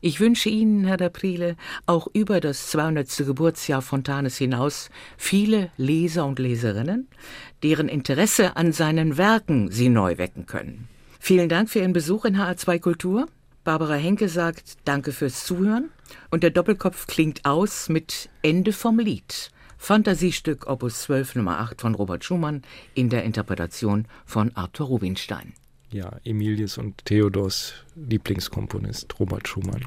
[0.00, 1.54] Ich wünsche Ihnen, Herr d'Aprile,
[1.86, 3.18] auch über das 200.
[3.18, 7.06] Geburtsjahr Fontanes hinaus viele Leser und Leserinnen,
[7.62, 10.88] deren Interesse an seinen Werken Sie neu wecken können.
[11.20, 13.28] Vielen Dank für Ihren Besuch in HR2 Kultur.
[13.64, 15.88] Barbara Henke sagt Danke fürs Zuhören
[16.30, 19.50] und der Doppelkopf klingt aus mit Ende vom Lied.
[19.78, 22.60] Fantasiestück Opus 12 Nummer 8 von Robert Schumann
[22.94, 25.54] in der Interpretation von Arthur Rubinstein.
[25.90, 29.86] Ja, Emilies und Theodors Lieblingskomponist Robert Schumann.